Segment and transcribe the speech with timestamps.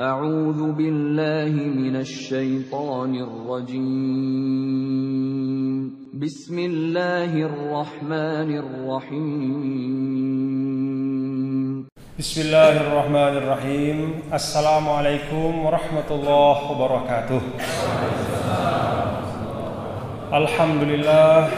[0.00, 3.84] أعوذ بالله من الشيطان الرجيم.
[6.16, 9.20] بسم الله الرحمن الرحيم.
[12.18, 13.98] بسم الله الرحمن الرحيم.
[14.32, 17.42] السلام عليكم ورحمة الله وبركاته.
[20.32, 21.48] الحمد لله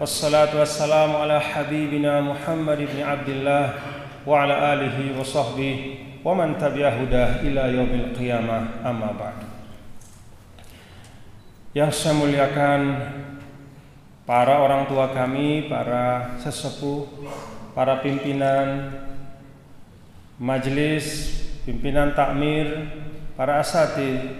[0.00, 3.72] والصلاة والسلام على حبيبنا محمد بن عبد الله
[4.26, 9.46] وعلى آله وصحبه wa man tabi'ahudah ila yaumil qiyamah amma ba'du.
[11.72, 12.80] Yang saya muliakan
[14.26, 17.06] para orang tua kami, para sesepuh,
[17.72, 18.90] para pimpinan
[20.36, 22.90] majelis, pimpinan takmir,
[23.38, 24.36] para asatid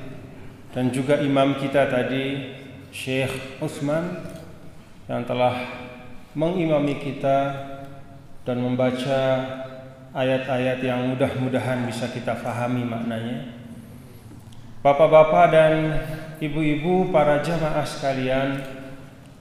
[0.76, 2.56] dan juga imam kita tadi
[2.90, 4.20] Syekh Utsman
[5.06, 5.54] yang telah
[6.34, 7.38] mengimami kita
[8.46, 9.20] dan membaca
[10.10, 13.46] ayat-ayat yang mudah-mudahan bisa kita fahami maknanya.
[14.82, 15.72] Bapak-bapak dan
[16.40, 18.64] ibu-ibu para jamaah sekalian,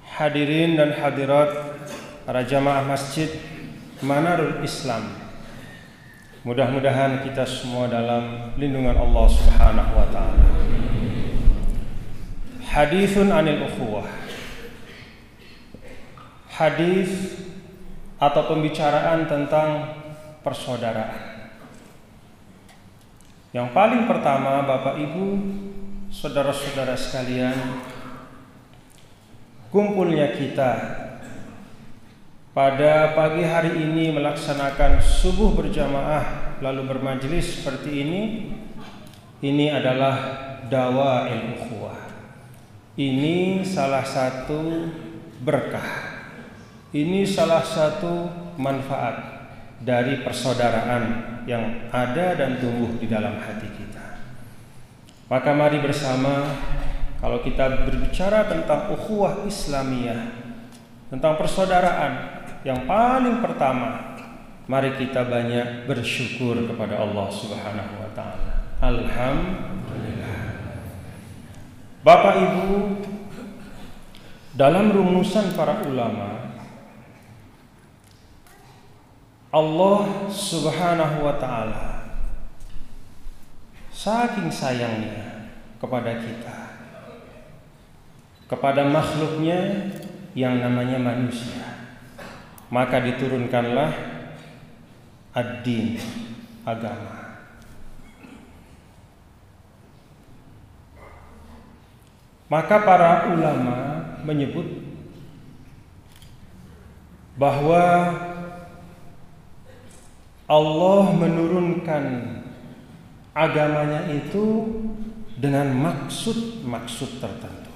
[0.04, 1.80] hadirin dan hadirat
[2.28, 3.32] para jamaah masjid
[4.00, 5.12] Manarul Islam.
[6.48, 10.48] Mudah-mudahan kita semua dalam lindungan Allah Subhanahu wa taala.
[12.64, 14.08] Hadithun anil ukhuwah.
[16.48, 17.12] Hadis
[18.20, 19.99] atau pembicaraan tentang
[20.46, 21.40] persaudaraan.
[23.50, 25.26] Yang paling pertama, Bapak Ibu,
[26.14, 27.82] saudara-saudara sekalian,
[29.74, 30.72] kumpulnya kita
[32.54, 38.22] pada pagi hari ini melaksanakan subuh berjamaah lalu bermajelis seperti ini
[39.40, 40.18] ini adalah
[40.68, 41.98] dawa ukhuwah.
[43.00, 44.92] Ini salah satu
[45.40, 46.20] berkah.
[46.92, 48.28] Ini salah satu
[48.60, 49.39] manfaat
[49.80, 51.04] dari persaudaraan
[51.48, 54.20] yang ada dan tumbuh di dalam hati kita.
[55.32, 56.58] Maka mari bersama
[57.20, 60.36] kalau kita berbicara tentang ukhuwah Islamiyah,
[61.12, 62.14] tentang persaudaraan,
[62.68, 64.16] yang paling pertama
[64.68, 68.54] mari kita banyak bersyukur kepada Allah Subhanahu wa taala.
[68.84, 70.40] Alhamdulillah.
[72.04, 72.68] Bapak Ibu,
[74.56, 76.49] dalam rumusan para ulama
[79.50, 81.86] Allah Subhanahu wa taala.
[83.90, 85.50] Saking sayangnya
[85.80, 86.60] kepada kita
[88.50, 89.94] kepada makhluknya
[90.34, 91.70] yang namanya manusia
[92.70, 93.92] maka diturunkanlah
[95.34, 95.98] ad-din
[96.66, 97.42] agama.
[102.50, 103.78] Maka para ulama
[104.26, 104.66] menyebut
[107.38, 108.10] bahwa
[110.50, 112.04] Allah menurunkan
[113.38, 114.66] agamanya itu
[115.38, 117.70] dengan maksud-maksud tertentu.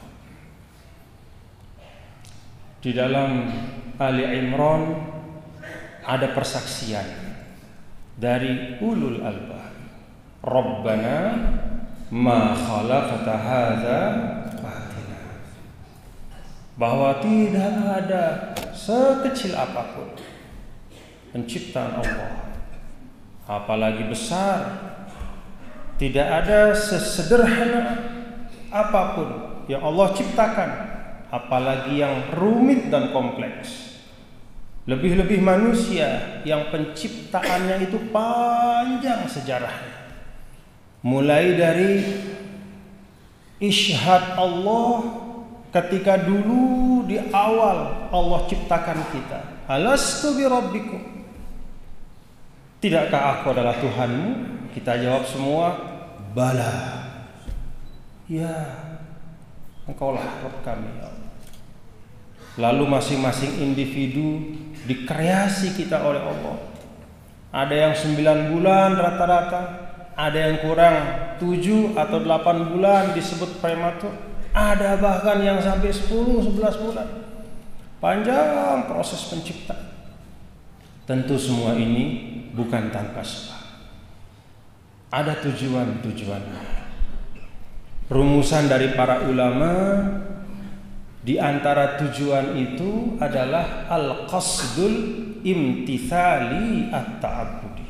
[2.81, 3.45] Di dalam
[4.01, 4.97] Ali Imran
[6.01, 7.05] ada persaksian
[8.17, 9.71] dari ulul albab.
[10.41, 11.17] Rabbana
[12.09, 14.01] ma khalaqta hadza.
[16.73, 18.25] Bahwa tidak ada
[18.73, 20.09] sekecil apa pun
[21.29, 22.52] penciptaan Allah
[23.47, 24.91] apalagi besar.
[25.93, 28.01] Tidak ada sesederhana
[28.73, 29.29] apa pun
[29.69, 30.69] yang Allah ciptakan.
[31.33, 33.97] Apalagi yang rumit dan kompleks.
[34.85, 40.13] Lebih-lebih manusia yang penciptaannya itu panjang sejarahnya.
[41.01, 41.93] Mulai dari
[43.57, 45.23] isyhad Allah
[45.73, 49.39] ketika dulu di awal Allah ciptakan kita.
[49.65, 51.12] Alastu bi rabbikum
[52.83, 54.31] Tidakkah aku adalah Tuhanmu?
[54.75, 55.71] Kita jawab semua,
[56.35, 56.99] bala.
[58.27, 58.75] Ya,
[59.87, 60.91] engkaulah Rabb kami.
[62.59, 66.59] Lalu masing-masing individu dikreasi kita oleh Allah.
[67.55, 69.61] Ada yang sembilan bulan rata-rata,
[70.19, 70.95] ada yang kurang
[71.39, 74.11] tujuh atau delapan bulan disebut prematur,
[74.51, 77.07] ada bahkan yang sampai sepuluh sebelas bulan.
[78.03, 79.92] Panjang proses penciptaan.
[81.03, 83.59] Tentu semua ini bukan tanpa sebab.
[85.11, 86.63] Ada tujuan-tujuannya.
[88.07, 89.71] Rumusan dari para ulama
[91.23, 94.95] di antara tujuan itu adalah al-qasdul
[95.43, 97.89] imtithali at-ta'abbudi.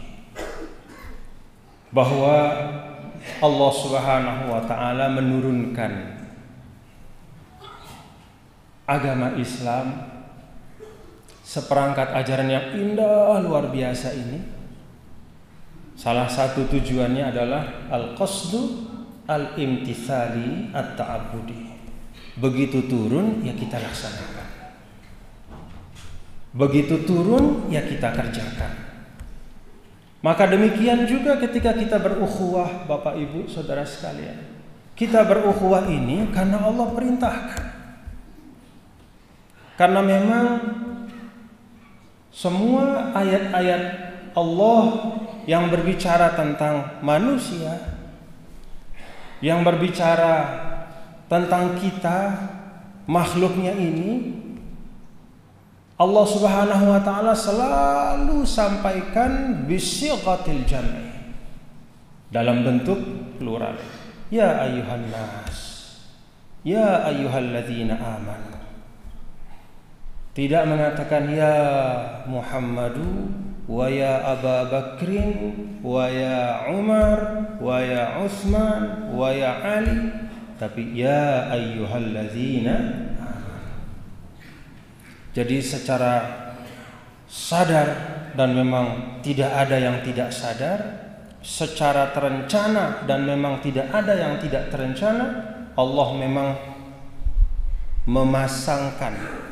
[1.93, 2.37] Bahwa
[3.41, 6.17] Allah Subhanahu wa taala menurunkan
[8.83, 10.12] agama Islam
[11.43, 14.63] seperangkat ajaran yang indah luar biasa ini
[15.93, 18.91] Salah satu tujuannya adalah al-qasdu
[19.29, 21.69] al-imtithali at-ta'abbudi.
[22.41, 24.49] Begitu turun ya kita laksanakan.
[26.53, 28.73] Begitu turun ya kita kerjakan.
[30.23, 34.49] Maka demikian juga ketika kita berukhuwah Bapak Ibu Saudara sekalian.
[34.97, 37.65] Kita berukhuwah ini karena Allah perintahkan.
[39.73, 40.45] Karena memang
[42.33, 43.83] semua ayat-ayat
[44.33, 44.83] Allah
[45.45, 47.77] yang berbicara tentang manusia,
[49.37, 50.65] yang berbicara
[51.29, 52.33] tentang kita,
[53.05, 54.33] makhluknya ini,
[55.93, 61.37] Allah Subhanahu wa taala selalu sampaikan bisighatil jam'i
[62.33, 62.97] dalam bentuk
[63.37, 63.77] plural.
[64.33, 65.61] Ya ayuhan nas.
[66.65, 68.52] Ya ayyuhalladzina amanu.
[70.33, 71.55] Tidak mengatakan ya
[72.25, 73.29] Muhammadu
[73.69, 75.53] wa ya Aba Bakrin
[75.85, 77.19] wa ya Umar
[77.61, 80.09] wa ya Utsman wa ya Ali.
[80.57, 83.03] Tapi ya ayyuhalladzina
[85.33, 86.13] jadi secara
[87.25, 87.89] sadar
[88.37, 90.79] dan memang tidak ada yang tidak sadar
[91.41, 95.25] secara terencana dan memang tidak ada yang tidak terencana
[95.73, 96.49] Allah memang
[98.05, 99.42] memasangkan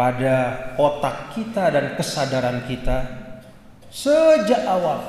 [0.00, 0.36] pada
[0.80, 3.04] otak kita dan kesadaran kita
[3.92, 5.04] sejak awal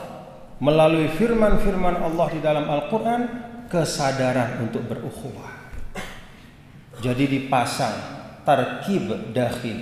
[0.59, 3.21] melalui firman-firman Allah di dalam Al-Qur'an
[3.71, 5.47] kesadaran untuk berukhuwah.
[6.99, 7.95] Jadi dipasang
[8.43, 9.79] tarkib dakhil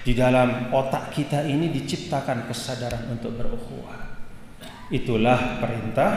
[0.00, 4.00] di dalam otak kita ini diciptakan kesadaran untuk berukhuwah.
[4.88, 6.12] Itulah perintah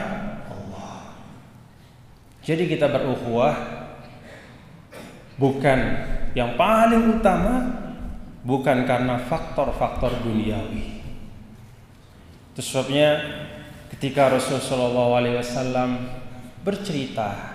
[0.48, 1.20] Allah.
[2.48, 3.83] Jadi kita berukhuwah
[5.38, 5.80] bukan
[6.34, 7.84] yang paling utama
[8.44, 11.02] bukan karena faktor-faktor duniawi.
[12.54, 13.18] Itu sebabnya
[13.90, 15.90] ketika Rasulullah SAW
[16.62, 17.54] bercerita,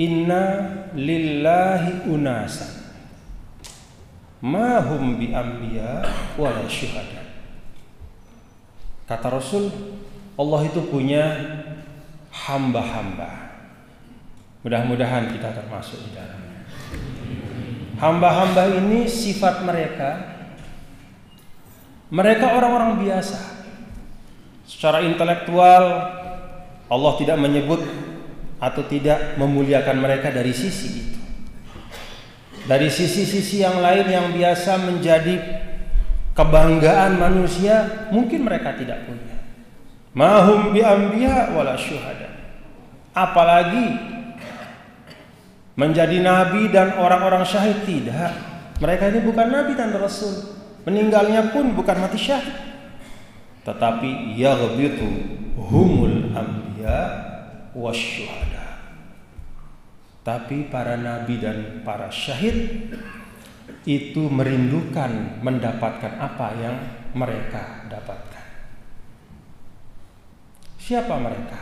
[0.00, 0.42] Inna
[0.96, 2.80] lillahi unasan
[4.40, 6.00] mahum bi ambiya
[6.40, 7.20] wala syuhada.
[9.04, 9.68] Kata Rasul,
[10.38, 11.24] Allah itu punya
[12.32, 13.52] hamba-hamba.
[14.64, 16.39] Mudah-mudahan kita termasuk di dalamnya.
[18.00, 20.40] Hamba-hamba ini sifat mereka
[22.10, 23.38] mereka orang-orang biasa.
[24.66, 25.84] Secara intelektual
[26.90, 27.78] Allah tidak menyebut
[28.58, 31.18] atau tidak memuliakan mereka dari sisi itu.
[32.66, 35.38] Dari sisi-sisi yang lain yang biasa menjadi
[36.34, 39.38] kebanggaan manusia, mungkin mereka tidak punya.
[40.10, 42.30] Mahum bi wala syuhada.
[43.14, 43.86] Apalagi
[45.78, 48.32] menjadi nabi dan orang-orang syahid tidak.
[48.80, 50.56] Mereka ini bukan nabi dan rasul.
[50.88, 52.56] Meninggalnya pun bukan mati syahid.
[53.62, 55.06] Tetapi yaghbitu
[55.60, 57.00] humul anbiya
[57.76, 58.80] wasyuhada.
[60.24, 62.88] Tapi para nabi dan para syahid
[63.84, 66.76] itu merindukan mendapatkan apa yang
[67.16, 68.46] mereka dapatkan.
[70.80, 71.60] Siapa mereka?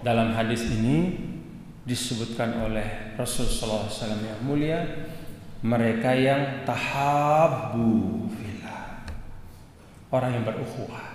[0.00, 1.29] Dalam hadis ini
[1.90, 4.78] disebutkan oleh Rasulullah SAW yang mulia
[5.66, 9.02] mereka yang tahabu fillah
[10.14, 11.10] orang yang berukhuwah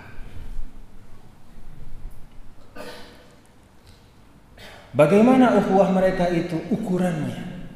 [4.96, 7.68] Bagaimana ukhuwah mereka itu ukurannya?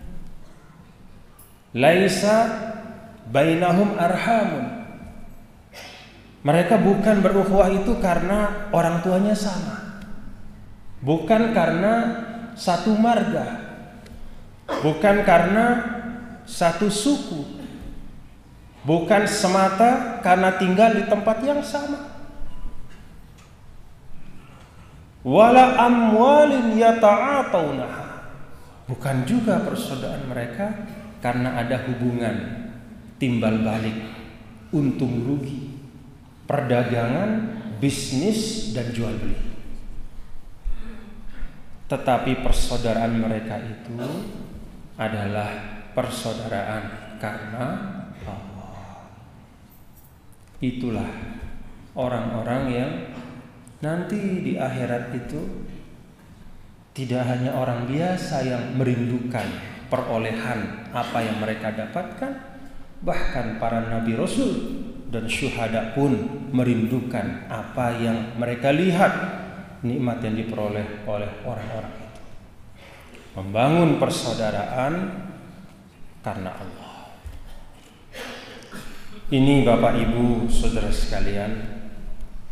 [1.76, 2.48] Laisa
[3.28, 4.88] bainahum arhamun.
[6.48, 10.00] Mereka bukan berukhuwah itu karena orang tuanya sama.
[11.04, 12.24] Bukan karena
[12.60, 13.72] satu marga.
[14.68, 15.66] Bukan karena
[16.44, 17.64] satu suku.
[18.84, 22.12] Bukan semata karena tinggal di tempat yang sama.
[25.24, 28.08] Wala amwalin yata'atawnaha.
[28.88, 30.68] Bukan juga persaudaraan mereka
[31.20, 32.36] karena ada hubungan
[33.20, 34.00] timbal balik,
[34.72, 35.76] untung rugi,
[36.48, 39.59] perdagangan, bisnis dan jual beli.
[41.90, 43.98] Tetapi persaudaraan mereka itu
[44.94, 45.50] adalah
[45.98, 47.66] persaudaraan karena
[48.30, 49.10] Allah.
[50.62, 51.10] Itulah
[51.98, 52.92] orang-orang yang
[53.82, 55.66] nanti di akhirat itu
[56.94, 59.48] tidak hanya orang biasa yang merindukan
[59.90, 62.32] perolehan apa yang mereka dapatkan,
[63.02, 64.52] bahkan para nabi rasul
[65.10, 66.14] dan syuhada pun
[66.54, 69.12] merindukan apa yang mereka lihat
[69.84, 72.22] nikmat yang diperoleh oleh orang-orang itu.
[73.40, 74.94] Membangun persaudaraan
[76.20, 76.94] karena Allah.
[79.30, 81.54] Ini Bapak Ibu Saudara sekalian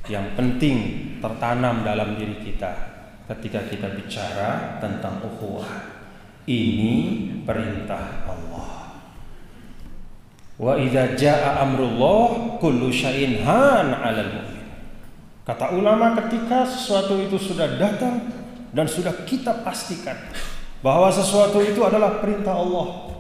[0.08, 2.72] yang penting tertanam dalam diri kita
[3.28, 5.98] ketika kita bicara tentang ukhuwah.
[6.48, 6.96] Ini
[7.44, 9.04] perintah Allah.
[10.56, 14.57] Wa idza jaa amrullah kullu syai'in han 'alal mu'min.
[15.48, 18.20] Kata ulama ketika sesuatu itu sudah datang
[18.76, 20.20] dan sudah kita pastikan
[20.84, 23.16] bahwa sesuatu itu adalah perintah Allah.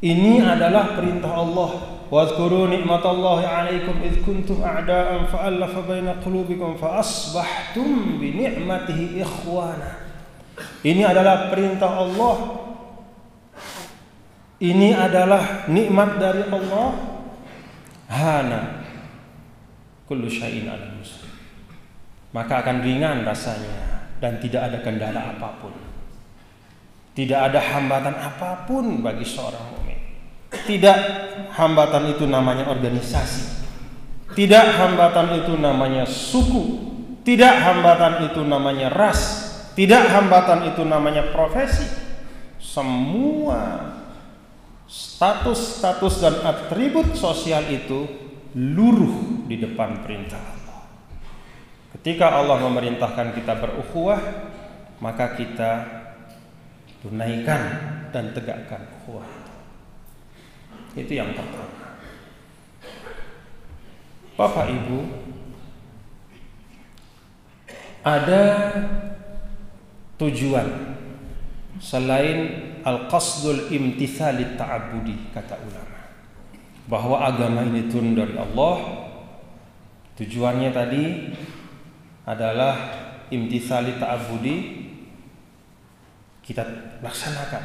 [0.00, 2.00] Ini adalah perintah Allah.
[2.08, 10.08] Wadhkuru ni'matallahi 'alaikum id kuntum a'da'an fa'alafa baina qulubikum fa asbahtum bi ni'matihi ikhwana.
[10.80, 12.36] Ini adalah perintah Allah.
[14.56, 16.88] Ini adalah nikmat dari Allah.
[18.08, 18.60] Hana
[20.08, 21.27] kullu syai'in 'alal muslim.
[22.38, 25.74] Maka akan ringan rasanya dan tidak ada kendala apa pun.
[27.18, 29.98] Tidak ada hambatan apa pun bagi seorang mukmin.
[30.54, 30.98] Tidak
[31.50, 33.66] hambatan itu namanya organisasi.
[34.38, 36.86] Tidak hambatan itu namanya suku.
[37.26, 39.50] Tidak hambatan itu namanya ras.
[39.74, 41.90] Tidak hambatan itu namanya profesi.
[42.62, 43.82] Semua
[44.86, 48.06] status-status dan atribut sosial itu
[48.54, 50.57] luruh di depan perintah.
[51.96, 54.20] Ketika Allah memerintahkan kita berukhuwah,
[55.00, 55.70] maka kita
[57.00, 57.62] tunaikan
[58.12, 59.28] dan tegakkan ukhuwah
[60.98, 61.12] itu.
[61.14, 61.76] Yang pertama.
[64.38, 64.98] Bapak Ibu,
[68.06, 68.42] ada
[70.18, 70.94] tujuan
[71.82, 72.38] selain
[72.86, 75.98] al-qasdul imtithali ta'abudi kata ulama.
[76.88, 79.06] Bahwa agama ini turun dari Allah.
[80.18, 81.02] Tujuannya tadi
[82.28, 82.76] adalah
[83.32, 84.56] imtithali ta'abudi
[86.44, 86.60] kita
[87.00, 87.64] laksanakan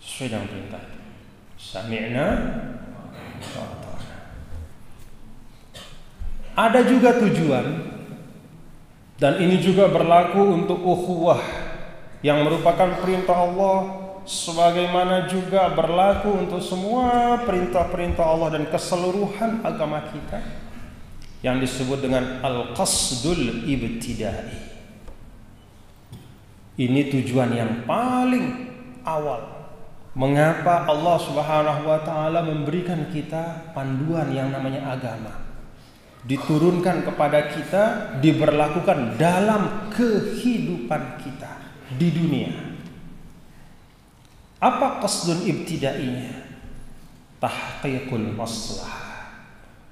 [0.00, 0.84] sesuai dengan perintah.
[1.60, 2.28] Sami'na.
[6.54, 7.66] Ada juga tujuan
[9.20, 11.40] dan ini juga berlaku untuk ukhuwah
[12.24, 13.78] yang merupakan perintah Allah
[14.24, 20.63] sebagaimana juga berlaku untuk semua perintah-perintah Allah dan keseluruhan agama kita
[21.44, 24.72] yang disebut dengan al-qasdul ibtidai.
[26.74, 28.72] Ini tujuan yang paling
[29.06, 29.54] awal
[30.14, 35.42] Mengapa Allah Subhanahu wa taala memberikan kita panduan yang namanya agama?
[36.22, 37.82] Diturunkan kepada kita,
[38.22, 41.52] diberlakukan dalam kehidupan kita
[41.98, 42.54] di dunia.
[44.62, 46.46] Apa qasdun ibtidainya?
[47.42, 49.03] Tahqiqul maslahah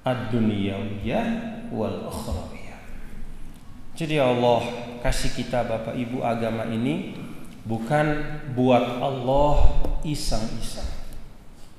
[0.03, 1.27] ad-dunyawiyah
[1.71, 2.79] wal ukhrawiyah.
[3.95, 4.61] Jadi Allah
[4.99, 7.15] kasih kita Bapak Ibu agama ini
[7.63, 9.55] bukan buat Allah
[10.03, 10.91] iseng-iseng.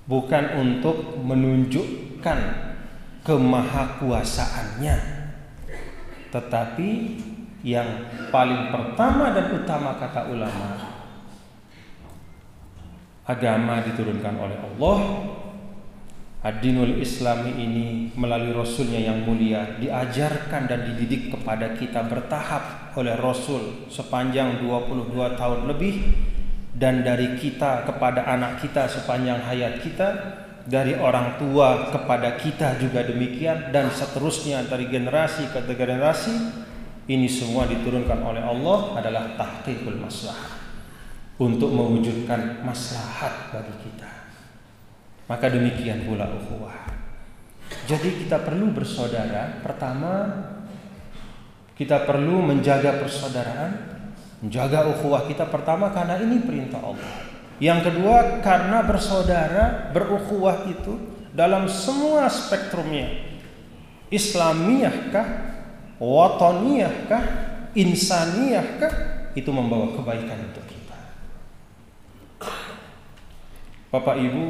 [0.05, 2.39] Bukan untuk menunjukkan
[3.25, 4.97] kemahakuasaannya.
[6.29, 6.91] Tetapi
[7.65, 7.89] yang
[8.29, 10.93] paling pertama dan utama kata ulama
[13.25, 14.97] agama diturunkan oleh Allah
[16.45, 23.89] Ad-dinul Islami ini melalui Rasulnya yang mulia diajarkan dan dididik kepada kita bertahap oleh Rasul
[23.89, 26.05] sepanjang 22 tahun lebih
[26.77, 30.09] dan dari kita kepada anak kita sepanjang hayat kita
[30.69, 36.61] dari orang tua kepada kita juga demikian dan seterusnya dari generasi ke generasi.
[37.09, 40.61] Ini semua diturunkan oleh Allah adalah tahqiqul maslahah
[41.41, 44.14] untuk mewujudkan maslahat bagi kita
[45.29, 46.85] maka demikian pula ukhuwah.
[47.89, 49.61] Jadi kita perlu bersaudara.
[49.65, 50.13] Pertama,
[51.75, 53.73] kita perlu menjaga persaudaraan,
[54.45, 57.13] menjaga ukhuwah kita pertama karena ini perintah Allah.
[57.59, 60.99] Yang kedua, karena bersaudara, berukhuwah itu
[61.35, 63.11] dalam semua spektrumnya.
[64.11, 65.27] Islamiyahkah,
[65.99, 67.23] wataniyahkah,
[67.75, 68.93] insaniyahkah
[69.35, 70.99] itu membawa kebaikan untuk kita.
[73.91, 74.45] Bapak Ibu,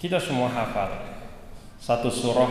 [0.00, 0.88] kita semua hafal
[1.76, 2.48] satu surah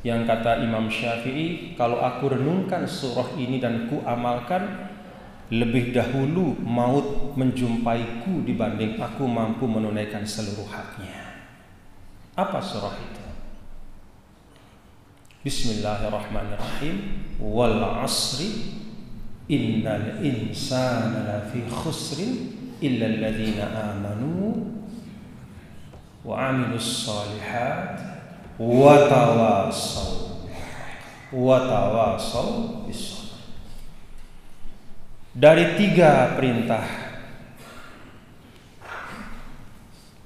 [0.00, 4.88] yang kata Imam Syafi'i, kalau aku renungkan surah ini dan ku amalkan,
[5.52, 11.44] lebih dahulu maut menjumpaiku dibanding aku mampu menunaikan seluruh haknya.
[12.32, 13.24] Apa surah itu?
[15.44, 16.96] Bismillahirrahmanirrahim.
[17.44, 18.80] Wal asri
[19.52, 22.32] innal insana lafi khusrin
[22.80, 24.79] illa alladhina amanu
[26.80, 27.96] salihat
[28.60, 30.12] wa tawasaw
[31.32, 32.80] wa tawasaw
[35.30, 36.84] dari tiga perintah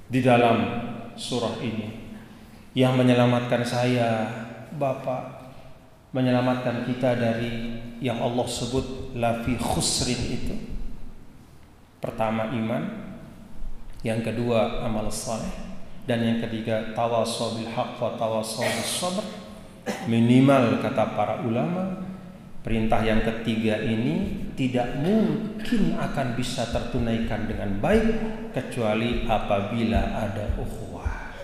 [0.09, 0.59] di dalam
[1.15, 2.05] surah ini
[2.75, 4.27] yang menyelamatkan saya,
[4.75, 5.55] Bapak,
[6.11, 10.57] menyelamatkan kita dari yang Allah sebut lafi khusrin itu.
[12.03, 12.83] Pertama iman,
[14.03, 15.64] yang kedua amal saleh,
[16.05, 19.25] dan yang ketiga tawasaw bil haqq wa tawasaw bis sabr.
[20.09, 22.01] Minimal kata para ulama,
[22.65, 28.07] perintah yang ketiga ini tidak mungkin akan bisa tertunaikan dengan baik
[28.57, 31.35] kecuali apabila ada ukhuwah.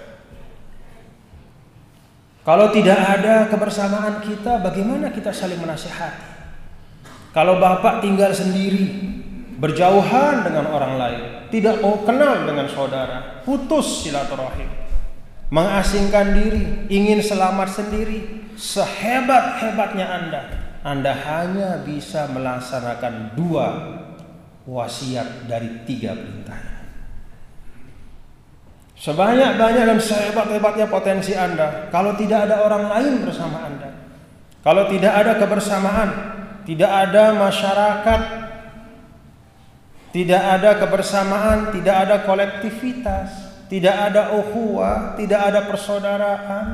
[2.40, 6.28] Kalau tidak ada kebersamaan kita, bagaimana kita saling menasihati?
[7.36, 9.19] Kalau bapak tinggal sendiri,
[9.60, 14.66] berjauhan dengan orang lain, tidak mau kenal dengan saudara, putus silaturahim,
[15.52, 20.42] mengasingkan diri, ingin selamat sendiri, sehebat-hebatnya Anda,
[20.80, 23.68] Anda hanya bisa melaksanakan dua
[24.64, 26.80] wasiat dari tiga perintah.
[29.00, 33.88] Sebanyak-banyak dan sehebat-hebatnya potensi Anda, kalau tidak ada orang lain bersama Anda,
[34.60, 36.10] kalau tidak ada kebersamaan,
[36.68, 38.20] tidak ada masyarakat,
[40.10, 43.30] tidak ada kebersamaan, tidak ada kolektivitas,
[43.70, 46.66] tidak ada ukhuwah, tidak ada persaudaraan,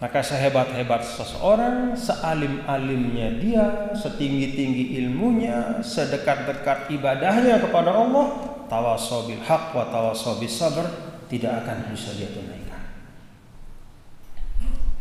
[0.00, 9.84] maka sehebat-hebat seseorang, sealim-alimnya dia, setinggi-tinggi ilmunya, sedekat-dekat ibadahnya kepada Allah, tawasaw bil haq wa
[9.92, 10.88] tawasaw bis sabr
[11.28, 12.80] tidak akan bisa dia tunaikan.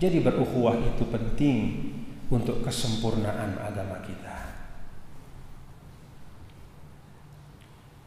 [0.03, 1.59] Jadi berukhuwah itu penting
[2.27, 4.28] untuk kesempurnaan agama kita.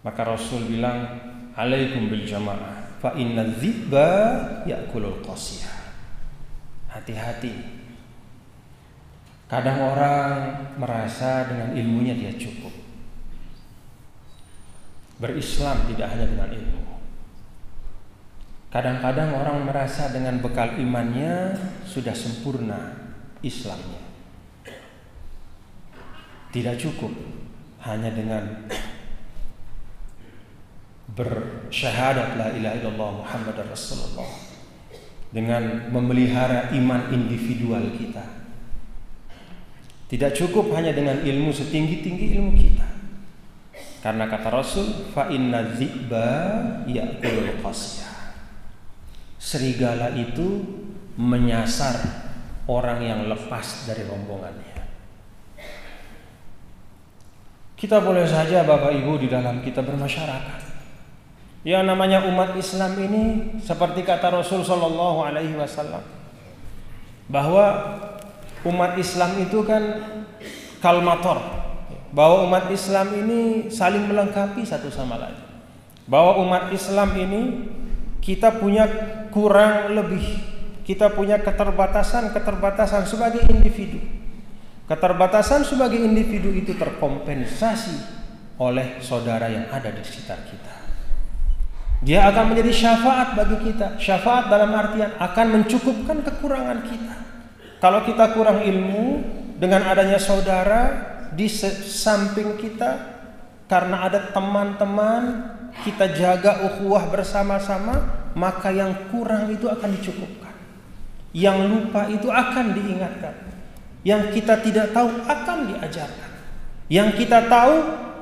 [0.03, 1.07] Maka Rasul bilang,
[1.55, 4.11] "Alaikum bil jamaah, fa inna dzibba
[4.67, 5.79] ya'kulul qasiyah."
[6.91, 7.55] Hati-hati.
[9.47, 10.31] Kadang orang
[10.77, 12.73] merasa dengan ilmunya dia cukup.
[15.23, 16.83] Berislam tidak hanya dengan ilmu.
[18.73, 21.53] Kadang-kadang orang merasa dengan bekal imannya
[21.85, 22.97] sudah sempurna
[23.45, 24.01] Islamnya.
[26.49, 27.13] Tidak cukup
[27.85, 28.65] hanya dengan
[31.13, 34.29] bersyahadat la ilaha illallah Muhammad Rasulullah
[35.33, 38.25] dengan memelihara iman individual kita.
[40.13, 42.89] Tidak cukup hanya dengan ilmu setinggi-tinggi ilmu kita.
[44.05, 46.29] Karena kata Rasul, fa inna dziba
[46.85, 48.13] ya'kulul qasya.
[49.41, 50.61] Serigala itu
[51.17, 51.97] menyasar
[52.69, 54.85] orang yang lepas dari rombongannya.
[57.79, 60.62] Kita boleh saja Bapak Ibu di dalam kita bermasyarakat.
[61.63, 63.25] Yang namanya umat Islam ini
[63.63, 66.03] seperti kata Rasul Shallallahu Alaihi Wasallam
[67.31, 67.67] bahwa
[68.67, 69.83] umat Islam itu kan
[70.83, 71.39] kalmator,
[72.11, 75.39] bahwa umat Islam ini saling melengkapi satu sama lain,
[76.11, 77.43] bahwa umat Islam ini
[78.19, 78.91] kita punya
[79.31, 80.23] kurang lebih,
[80.83, 84.03] kita punya keterbatasan keterbatasan sebagai individu,
[84.91, 88.19] keterbatasan sebagai individu itu terkompensasi
[88.59, 90.72] oleh saudara yang ada di sekitar kita.
[92.03, 93.95] Dia akan menjadi syafaat bagi kita.
[93.95, 97.15] Syafaat dalam artian akan mencukupkan kekurangan kita.
[97.79, 99.23] Kalau kita kurang ilmu,
[99.63, 100.83] dengan adanya saudara
[101.31, 102.99] di samping kita,
[103.71, 105.23] karena ada teman-teman,
[105.87, 110.55] kita jaga ukhuwah bersama-sama, maka yang kurang itu akan dicukupkan.
[111.31, 113.35] Yang lupa itu akan diingatkan.
[114.03, 116.31] Yang kita tidak tahu akan diajarkan.
[116.91, 117.75] Yang kita tahu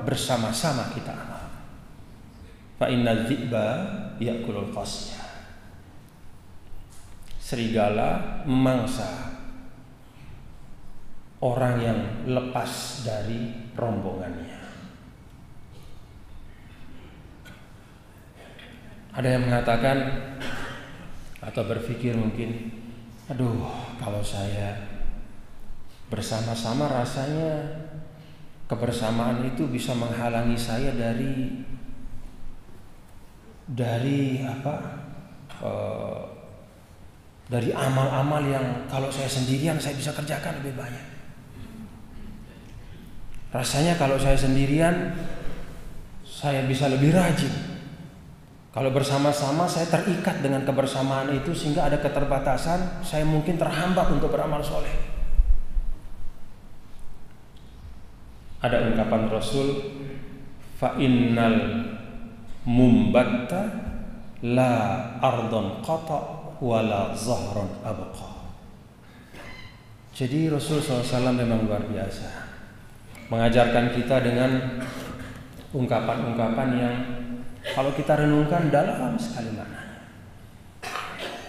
[0.05, 1.20] bersama-sama kita
[2.81, 3.65] fa inna dziba
[4.17, 5.21] ya'kulul qasya.
[7.37, 9.37] Serigala memangsa
[11.45, 14.57] orang yang lepas dari rombongannya.
[19.13, 19.97] Ada yang mengatakan
[21.37, 22.81] atau berpikir mungkin
[23.29, 23.61] aduh
[24.01, 24.73] kalau saya
[26.09, 27.77] bersama-sama rasanya
[28.65, 31.61] kebersamaan itu bisa menghalangi saya dari
[33.71, 34.75] dari apa
[35.63, 36.21] uh,
[37.47, 41.05] dari amal-amal yang kalau saya sendirian saya bisa kerjakan lebih banyak.
[43.51, 45.11] Rasanya kalau saya sendirian
[46.23, 47.51] saya bisa lebih rajin.
[48.71, 54.63] Kalau bersama-sama saya terikat dengan kebersamaan itu sehingga ada keterbatasan, saya mungkin terhambat untuk beramal
[54.63, 54.95] soleh.
[58.63, 59.67] Ada ungkapan Rasul,
[60.79, 61.91] fa innal
[62.65, 63.61] mumbatta
[64.45, 64.73] la
[65.21, 66.19] ardon qata
[66.61, 68.29] wala zahron abqa.
[70.11, 72.51] Jadi Rasul SAW memang luar biasa
[73.31, 74.51] mengajarkan kita dengan
[75.71, 76.95] ungkapan-ungkapan yang
[77.71, 80.11] kalau kita renungkan dalam sekali maknanya.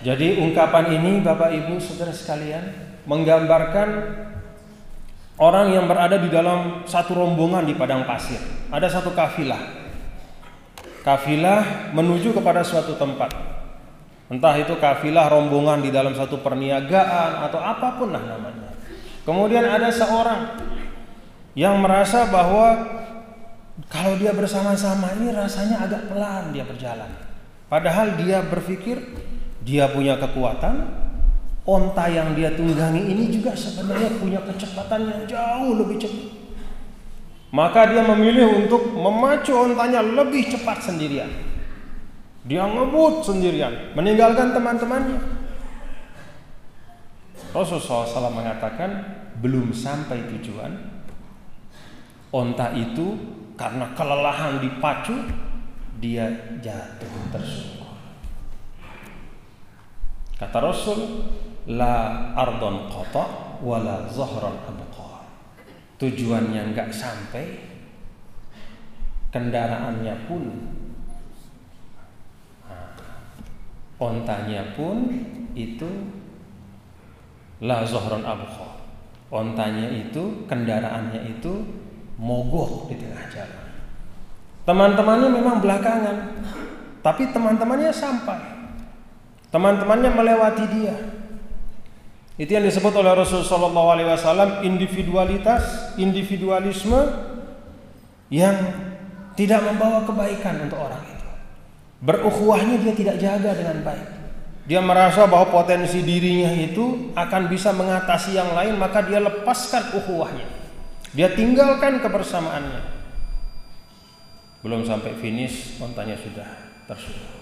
[0.02, 2.64] Jadi ungkapan ini Bapak Ibu Saudara sekalian
[3.06, 3.88] menggambarkan
[5.42, 8.38] orang yang berada di dalam satu rombongan di padang pasir.
[8.70, 9.81] Ada satu kafilah.
[11.02, 13.34] Kafilah menuju kepada suatu tempat.
[14.30, 18.70] Entah itu kafilah rombongan di dalam satu perniagaan atau apa pun lah namanya.
[19.26, 20.56] Kemudian ada seorang
[21.58, 22.80] yang merasa bahwa
[23.92, 27.10] kalau dia bersama-sama ini rasanya agak pelan dia berjalan.
[27.66, 29.00] Padahal dia berpikir
[29.66, 30.86] dia punya kekuatan,
[31.66, 36.41] onta yang dia tunggangi ini juga sebenarnya punya kecepatan yang jauh lebih cepat.
[37.52, 41.28] Maka dia memilih untuk memacu ontanya lebih cepat sendirian.
[42.48, 45.20] Dia ngebut sendirian, meninggalkan teman-temannya.
[47.52, 48.90] Rasulullah SAW mengatakan
[49.44, 50.72] belum sampai tujuan,
[52.32, 53.20] onta itu
[53.60, 55.12] karena kelelahan dipacu,
[56.00, 57.94] dia jatuh tersungkur.
[60.40, 61.00] Kata Rasul,
[61.68, 64.91] la ardon qata wala zahran abqa.
[66.02, 67.62] Tujuannya nggak sampai,
[69.30, 70.42] kendaraannya pun,
[72.66, 72.90] nah,
[74.02, 75.06] ontanya pun
[75.54, 75.86] itu
[77.62, 78.82] la zahran abqa.
[79.30, 81.52] Ontanya itu, kendaraannya itu
[82.18, 83.66] mogok di tengah jalan.
[84.66, 86.42] Teman-temannya memang belakangan,
[86.98, 88.42] tapi teman-temannya sampai.
[89.54, 91.11] Teman-temannya melewati dia.
[92.40, 96.96] Itu yang disebut oleh Rasulullah SAW individualitas, individualisme
[98.32, 98.56] yang
[99.36, 101.28] tidak membawa kebaikan untuk orang itu.
[102.00, 104.08] Berukhuwahnya dia tidak jaga dengan baik.
[104.62, 110.46] Dia merasa bahwa potensi dirinya itu akan bisa mengatasi yang lain, maka dia lepaskan ukhuwahnya.
[111.12, 112.82] Dia tinggalkan kebersamaannya.
[114.64, 116.46] Belum sampai finish, kontanya sudah
[116.88, 117.41] tersudah.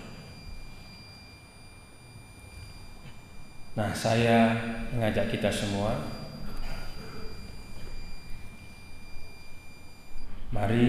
[3.79, 4.51] Nah, saya
[4.91, 6.21] mengajak kita semua
[10.51, 10.87] Mari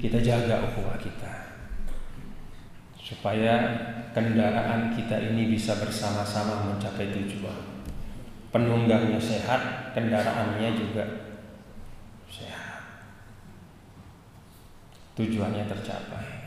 [0.00, 1.44] kita jaga ukhuwah kita
[2.96, 3.52] supaya
[4.16, 7.84] kendaraan kita ini bisa bersama-sama mencapai tujuan.
[8.48, 11.04] Penunggangnya sehat, kendaraannya juga
[12.32, 12.80] sehat.
[15.20, 16.43] Tujuannya tercapai.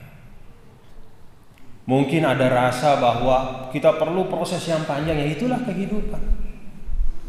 [1.88, 6.19] Mungkin ada rasa bahwa kita perlu proses yang panjang, ya itulah kehidupan.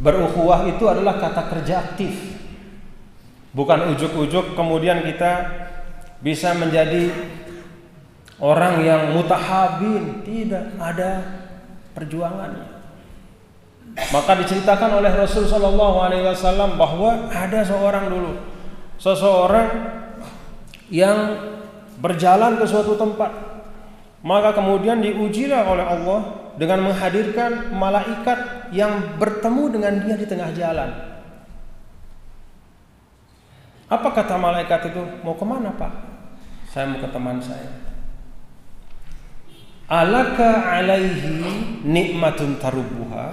[0.02, 2.10] Berukhuwah itu adalah kata kerja aktif.
[3.54, 5.46] Bukan ujuk-ujuk kemudian kita
[6.18, 7.06] bisa menjadi
[8.42, 11.10] orang yang mutahabin, tidak ada
[11.94, 12.78] perjuangannya.
[14.10, 18.42] Maka diceritakan oleh Rasul Shallallahu Alaihi Wasallam bahwa ada seorang dulu,
[18.98, 19.70] seseorang
[20.90, 21.18] yang
[21.98, 23.57] berjalan ke suatu tempat,
[24.28, 26.20] maka kemudian diujilah oleh Allah
[26.60, 30.90] dengan menghadirkan malaikat yang bertemu dengan dia di tengah jalan.
[33.88, 35.00] Apa kata malaikat itu?
[35.24, 35.92] Mau ke mana pak?
[36.68, 37.72] Saya mau ke teman saya.
[39.88, 43.32] Alaka alaihi nikmatun tarubuha.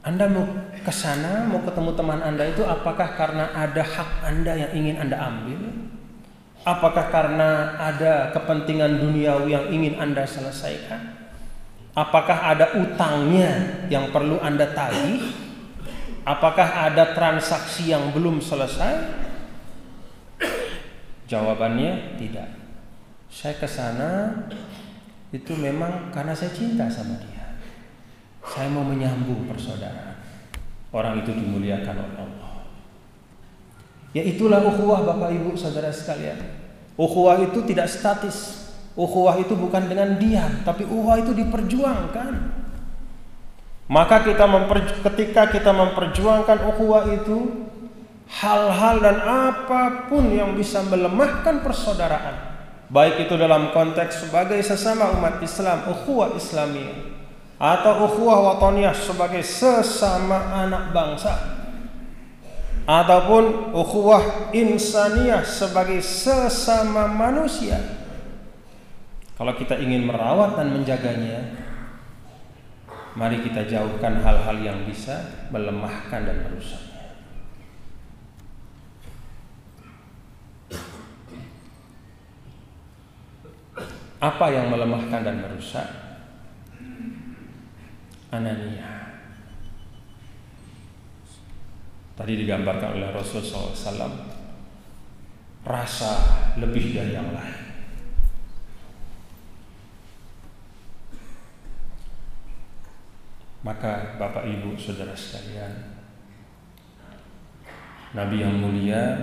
[0.00, 0.48] Anda mau
[0.80, 5.16] ke sana, mau ketemu teman Anda itu apakah karena ada hak Anda yang ingin Anda
[5.20, 5.60] ambil?
[6.64, 11.12] Apakah karena ada kepentingan duniawi yang ingin Anda selesaikan?
[11.92, 15.44] Apakah ada utangnya yang perlu Anda tagih?
[16.24, 18.96] Apakah ada transaksi yang belum selesai?
[21.28, 22.48] Jawabannya tidak.
[23.28, 24.32] Saya ke sana
[25.36, 27.60] itu memang karena saya cinta sama dia.
[28.40, 30.16] Saya mau menyambung persaudaraan.
[30.96, 32.43] Orang itu dimuliakan oleh Allah.
[34.14, 36.38] Ya itulah ukhuwah Bapak Ibu Saudara sekalian.
[36.94, 38.70] Ukhuwah itu tidak statis.
[38.94, 42.62] Ukhuwah itu bukan dengan diam, tapi ukhuwah itu diperjuangkan.
[43.90, 47.66] Maka kita memper, ketika kita memperjuangkan ukhuwah itu
[48.30, 52.54] hal-hal dan apa pun yang bisa melemahkan persaudaraan,
[52.94, 57.14] baik itu dalam konteks sebagai sesama umat Islam, ukhuwah Islamiyah
[57.58, 61.53] atau ukhuwah watoniyah sebagai sesama anak bangsa
[62.84, 67.80] ataupun ukhuwah insaniyah sebagai sesama manusia.
[69.34, 71.64] Kalau kita ingin merawat dan menjaganya,
[73.18, 76.94] mari kita jauhkan hal-hal yang bisa melemahkan dan merusaknya.
[84.24, 85.88] Apa yang melemahkan dan merusak?
[88.32, 89.13] Anania.
[92.14, 94.34] Tadi digambarkan oleh Rasul SAW
[95.64, 96.12] Rasa
[96.60, 97.64] lebih dari yang lain.
[103.64, 105.72] Maka Bapak Ibu Saudara sekalian,
[108.12, 109.16] Nabi yang mulia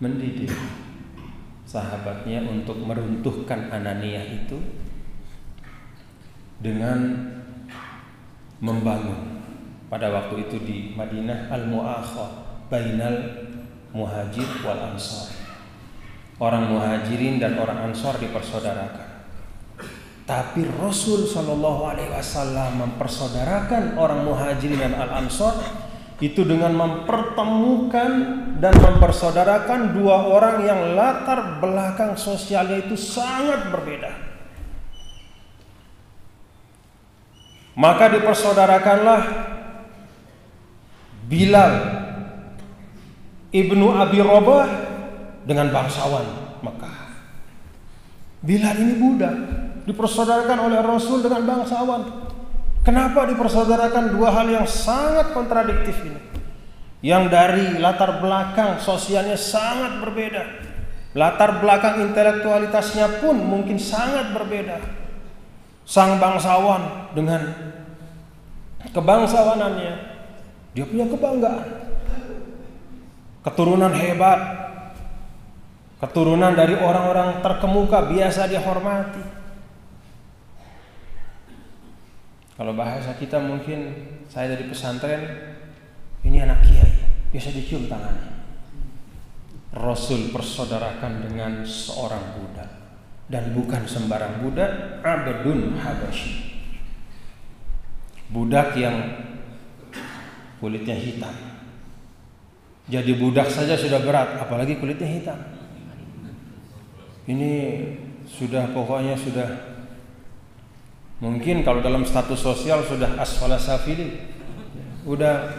[0.00, 0.48] mendidik
[1.68, 4.56] sahabatnya untuk meruntuhkan Ananiah itu
[6.64, 7.28] dengan
[8.64, 9.41] membangun
[9.92, 12.28] pada waktu itu di Madinah al-mu'akhah
[12.72, 13.44] bainal
[13.92, 15.28] muhajir wal ansar.
[16.40, 19.20] Orang muhajirin dan orang ansar dipersaudarakan.
[20.24, 25.60] Tapi Rasul Shallallahu Alaihi Wasallam mempersaudarakan orang muhajirin dan al ansor
[26.24, 28.10] itu dengan mempertemukan
[28.64, 34.08] dan mempersaudarakan dua orang yang latar belakang sosialnya itu sangat berbeda.
[37.76, 39.52] Maka dipersaudarakanlah
[41.32, 41.74] Bilal
[43.56, 44.68] ibnu Abi Robah
[45.48, 46.28] dengan bangsawan
[46.60, 46.98] Mekah.
[48.44, 49.32] Bilal ini budak
[49.88, 52.28] dipersaudarakan oleh Rasul dengan bangsawan.
[52.84, 56.20] Kenapa dipersaudarakan dua hal yang sangat kontradiktif ini?
[57.00, 60.44] Yang dari latar belakang sosialnya sangat berbeda.
[61.16, 64.84] Latar belakang intelektualitasnya pun mungkin sangat berbeda.
[65.88, 67.56] Sang bangsawan dengan
[68.92, 70.11] kebangsawanannya,
[70.72, 71.68] dia punya kebanggaan.
[73.42, 74.40] Keturunan hebat,
[75.98, 79.24] keturunan dari orang-orang terkemuka biasa dihormati.
[82.56, 85.22] Kalau bahasa kita mungkin saya dari pesantren
[86.22, 86.92] ini anak kiai,
[87.34, 88.30] biasa dicium tangannya.
[89.72, 92.70] Rasul persaudarakan dengan seorang budak
[93.32, 96.52] dan bukan sembarang budak, Abdun Habasyi.
[98.28, 98.96] Budak yang
[100.62, 101.34] kulitnya hitam.
[102.86, 105.38] Jadi budak saja sudah berat, apalagi kulitnya hitam.
[107.26, 107.52] Ini
[108.30, 109.74] sudah pokoknya sudah
[111.18, 114.30] mungkin kalau dalam status sosial sudah asfala safili.
[115.02, 115.50] Udah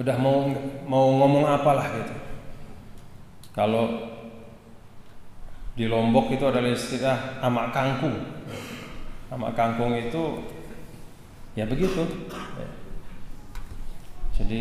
[0.00, 0.48] udah mau
[0.88, 2.14] mau ngomong apalah gitu.
[3.52, 4.16] Kalau
[5.76, 8.16] di Lombok itu adalah istilah amak kangkung.
[9.28, 10.40] Amak kangkung itu
[11.52, 12.04] ya begitu.
[14.40, 14.60] Jadi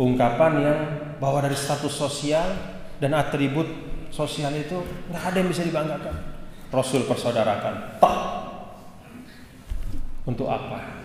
[0.00, 0.80] ungkapan yang
[1.20, 2.56] bahwa dari status sosial
[2.96, 3.68] dan atribut
[4.08, 4.80] sosial itu
[5.12, 6.16] nggak ada yang bisa dibanggakan.
[6.72, 8.00] Rasul persaudarakan.
[8.00, 8.18] Tak.
[10.24, 11.04] Untuk apa?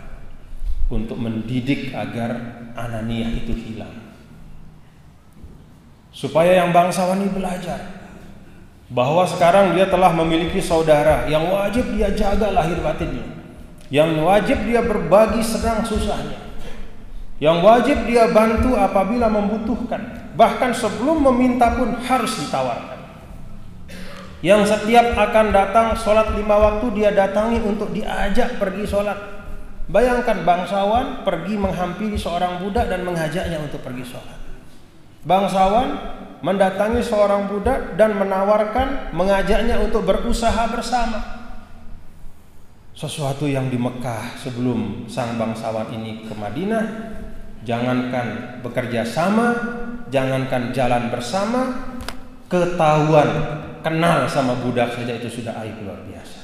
[0.87, 3.91] Untuk mendidik agar Ananiah itu hilang.
[6.15, 8.07] Supaya yang bangsawan ini belajar
[8.87, 13.27] bahwa sekarang dia telah memiliki saudara yang wajib dia jaga lahir batinnya.
[13.91, 16.47] Yang wajib dia berbagi sedang susahnya.
[17.37, 20.33] Yang wajib dia bantu apabila membutuhkan.
[20.33, 22.97] Bahkan sebelum meminta pun harus ditawarkan.
[24.45, 29.17] Yang setiap akan datang sholat lima waktu dia datangi untuk diajak pergi sholat.
[29.89, 34.37] Bayangkan bangsawan pergi menghampiri seorang budak dan mengajaknya untuk pergi sholat.
[35.25, 35.87] Bangsawan
[36.45, 41.19] mendatangi seorang budak dan menawarkan mengajaknya untuk berusaha bersama.
[42.93, 46.85] Sesuatu yang di Mekah sebelum sang bangsawan ini ke Madinah,
[47.67, 49.51] jangankan bekerja sama,
[50.07, 51.91] jangankan jalan bersama,
[52.47, 53.27] ketahuan
[53.83, 56.41] kenal sama budak saja itu sudah aib luar biasa.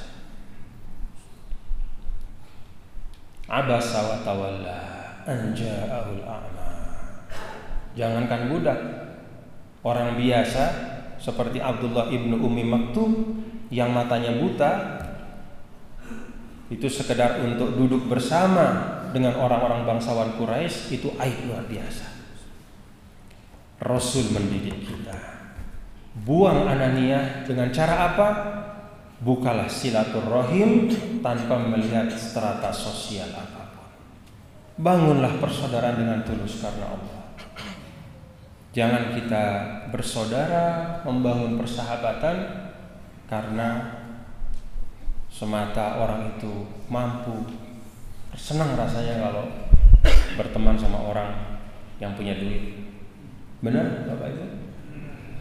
[3.48, 4.82] Abasa wa tawalla
[5.24, 6.68] anja'ahul a'ma.
[7.96, 8.80] Jangankan budak,
[9.88, 10.64] orang biasa
[11.24, 13.12] seperti Abdullah ibnu Umi Maktum
[13.72, 14.72] yang matanya buta
[16.68, 22.06] itu sekedar untuk duduk bersama dengan orang-orang bangsawan Quraisy itu aib luar biasa.
[23.86, 25.18] Rasul mendidik kita.
[26.26, 28.30] Buang Anania dengan cara apa?
[29.24, 30.92] Bukalah silaturahim
[31.24, 33.90] tanpa melihat strata sosial apa pun.
[34.82, 37.18] Bangunlah persaudaraan dengan tulus karena Allah.
[38.74, 39.46] Jangan kita
[39.94, 42.68] bersaudara membangun persahabatan
[43.30, 44.02] karena
[45.30, 47.63] semata orang itu mampu
[48.38, 49.46] senang rasanya kalau
[50.34, 51.30] berteman sama orang
[52.02, 52.84] yang punya duit.
[53.64, 54.46] Benar, Bapak Ibu?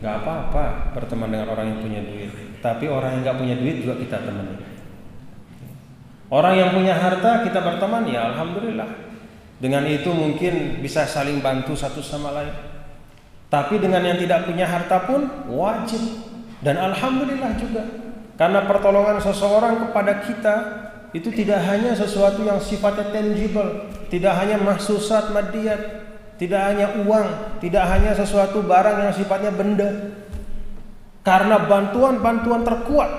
[0.03, 2.31] Gak apa-apa berteman dengan orang yang punya duit.
[2.63, 4.57] Tapi orang yang gak punya duit juga kita temani.
[6.33, 8.89] Orang yang punya harta kita berteman ya Alhamdulillah.
[9.63, 12.51] Dengan itu mungkin bisa saling bantu satu sama lain.
[13.53, 16.01] Tapi dengan yang tidak punya harta pun wajib
[16.65, 17.85] dan alhamdulillah juga.
[18.35, 20.55] Karena pertolongan seseorang kepada kita
[21.13, 25.81] itu tidak hanya sesuatu yang sifatnya tangible, tidak hanya mahsusat madiyat,
[26.41, 29.89] tidak hanya uang, tidak hanya sesuatu barang yang sifatnya benda.
[31.23, 33.11] Karena bantuan-bantuan terkuat,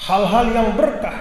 [0.00, 1.14] hal-hal yang berkah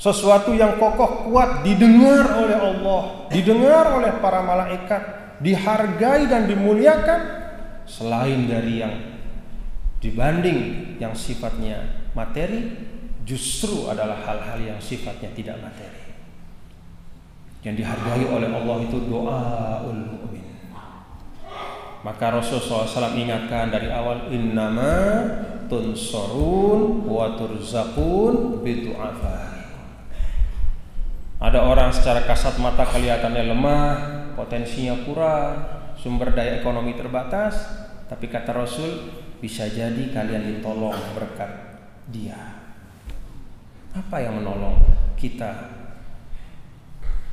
[0.00, 5.02] sesuatu yang kokoh kuat didengar oleh Allah, didengar oleh para malaikat,
[5.44, 7.20] dihargai dan dimuliakan
[7.84, 8.94] selain dari yang
[9.98, 12.87] dibanding yang sifatnya materi
[13.28, 16.16] justru adalah hal-hal yang sifatnya tidak materi.
[17.60, 20.48] Yang dihargai oleh Allah itu doaul mukmin.
[22.00, 24.96] Maka Rasulullah SAW ingatkan dari awal innama
[25.68, 29.60] tunsorun wa turzakun bidu'afa.
[31.38, 33.90] Ada orang secara kasat mata kelihatannya lemah,
[34.34, 35.54] potensinya kurang,
[36.00, 37.54] sumber daya ekonomi terbatas,
[38.08, 41.78] tapi kata Rasul bisa jadi kalian ditolong berkat
[42.10, 42.57] dia.
[43.98, 44.78] Apa yang menolong
[45.18, 45.74] kita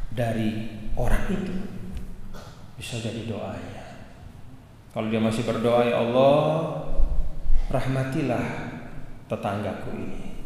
[0.10, 0.66] dari
[0.98, 1.56] orang itu?
[2.82, 3.86] Bisa jadi doanya.
[4.90, 6.34] Kalau dia masih berdoa, ya Allah,
[7.70, 8.46] rahmatilah
[9.30, 10.42] tetanggaku ini.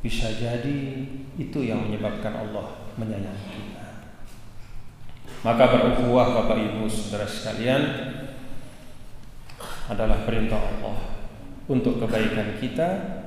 [0.00, 1.06] Bisa jadi
[1.36, 3.86] itu yang menyebabkan Allah menyayangi kita.
[5.46, 7.82] Maka berukhuwah Bapak Ibu Saudara sekalian
[9.90, 10.96] adalah perintah Allah
[11.68, 13.21] untuk kebaikan kita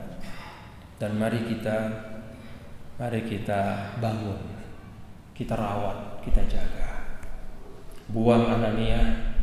[0.96, 1.78] dan mari kita
[2.96, 4.40] mari kita bangun,
[5.36, 6.90] kita rawat, kita jaga.
[8.08, 9.34] Buang anania.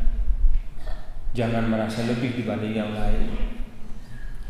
[1.32, 3.32] Jangan merasa lebih dibanding yang lain.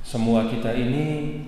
[0.02, 1.38] Semua kita ini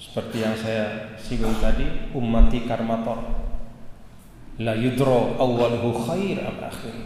[0.00, 3.20] seperti yang saya singgung tadi ummati karmator
[4.58, 6.96] la yudro awalhu khair am akhir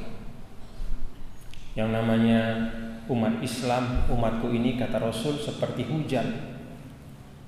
[1.76, 2.70] yang namanya
[3.08, 6.56] umat Islam umatku ini kata Rasul seperti hujan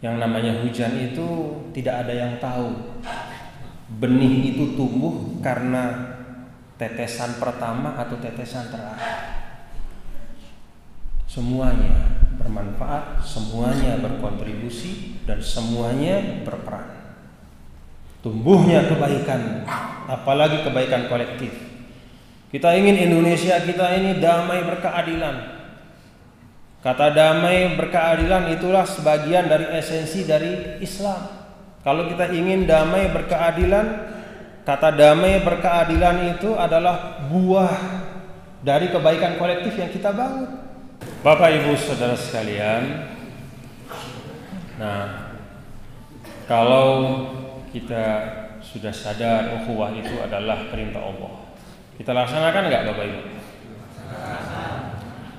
[0.04, 2.96] yang namanya hujan itu tidak ada yang tahu
[3.96, 6.14] benih itu tumbuh karena
[6.76, 9.36] tetesan pertama atau tetesan terakhir
[11.36, 17.18] semuanya bermanfaat, semuanya berkontribusi dan semuanya berperan.
[18.22, 19.66] Tumbuhnya kebaikan,
[20.08, 21.52] apalagi kebaikan kolektif.
[22.56, 25.60] Kita ingin Indonesia kita ini damai berkeadilan.
[26.80, 31.20] Kata damai berkeadilan itulah sebagian dari esensi dari Islam.
[31.84, 34.08] Kalau kita ingin damai berkeadilan,
[34.64, 37.76] kata damai berkeadilan itu adalah buah
[38.64, 40.48] dari kebaikan kolektif yang kita bangun.
[41.20, 43.04] Bapak Ibu Saudara sekalian,
[44.80, 45.28] nah
[46.48, 46.88] kalau
[47.68, 48.32] kita
[48.64, 51.35] sudah sadar ukhuwah itu adalah perintah Allah,
[51.96, 53.20] kita laksanakan nggak Bapak Ibu?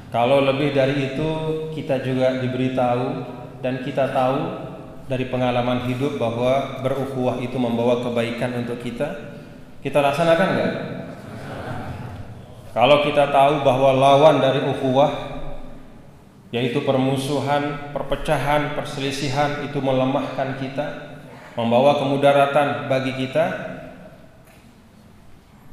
[0.08, 1.30] Kalau lebih dari itu
[1.76, 3.06] kita juga diberitahu
[3.62, 4.40] dan kita tahu
[5.08, 9.38] dari pengalaman hidup bahwa berukhuwah itu membawa kebaikan untuk kita,
[9.80, 10.74] kita laksanakan nggak?
[12.78, 15.38] Kalau kita tahu bahwa lawan dari ukhuwah
[16.52, 20.88] yaitu permusuhan, perpecahan, perselisihan itu melemahkan kita,
[21.60, 23.76] membawa kemudaratan bagi kita.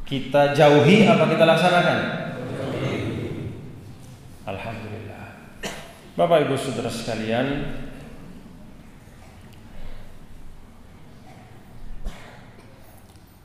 [0.04, 1.98] Kita jauhi apa kita laksanakan?
[4.44, 5.26] Alhamdulillah.
[6.12, 7.72] Bapak Ibu Saudara sekalian,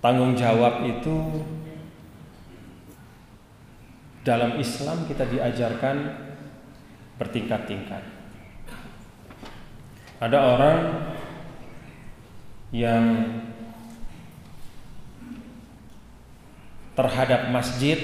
[0.04, 1.48] tanggung jawab itu
[4.28, 6.28] dalam Islam kita diajarkan
[7.15, 8.04] bertingkat-tingkat.
[10.19, 10.80] Ada orang
[12.76, 13.04] yang
[16.99, 17.95] terhadap masjid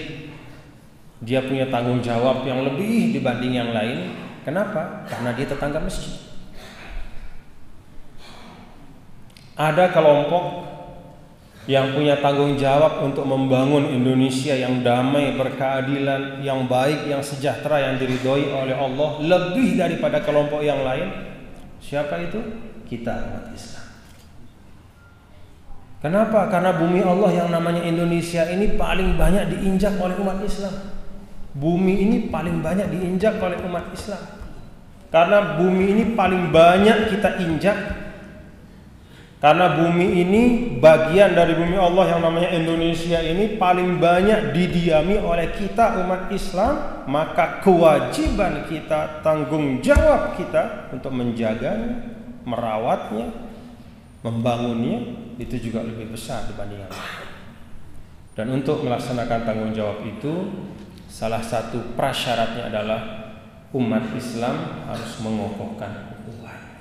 [1.20, 4.16] dia punya tanggung jawab yang lebih dibanding yang lain.
[4.48, 5.04] Kenapa?
[5.10, 6.16] Karena dia tetangga masjid.
[9.56, 10.68] Ada kelompok
[11.66, 17.96] yang punya tanggung jawab untuk membangun Indonesia yang damai, berkeadilan, yang baik, yang sejahtera, yang
[17.98, 21.10] diridhoi oleh Allah lebih daripada kelompok yang lain.
[21.82, 22.38] Siapa itu?
[22.86, 23.85] Kita umat Islam.
[26.06, 26.54] Kenapa?
[26.54, 30.94] Karena bumi Allah yang namanya Indonesia ini paling banyak diinjak oleh umat Islam.
[31.58, 34.22] Bumi ini paling banyak diinjak oleh umat Islam.
[35.10, 38.06] Karena bumi ini paling banyak kita injak
[39.36, 40.42] karena bumi ini
[40.82, 47.06] bagian dari bumi Allah yang namanya Indonesia ini paling banyak didiami oleh kita umat Islam,
[47.06, 53.28] maka kewajiban kita, tanggung jawab kita untuk menjaganya, merawatnya,
[54.26, 57.28] membangunnya itu juga lebih besar dibanding yang lain.
[58.36, 60.52] Dan untuk melaksanakan tanggung jawab itu,
[61.08, 63.02] salah satu prasyaratnya adalah
[63.72, 66.76] umat Islam harus mengokohkan kekuatan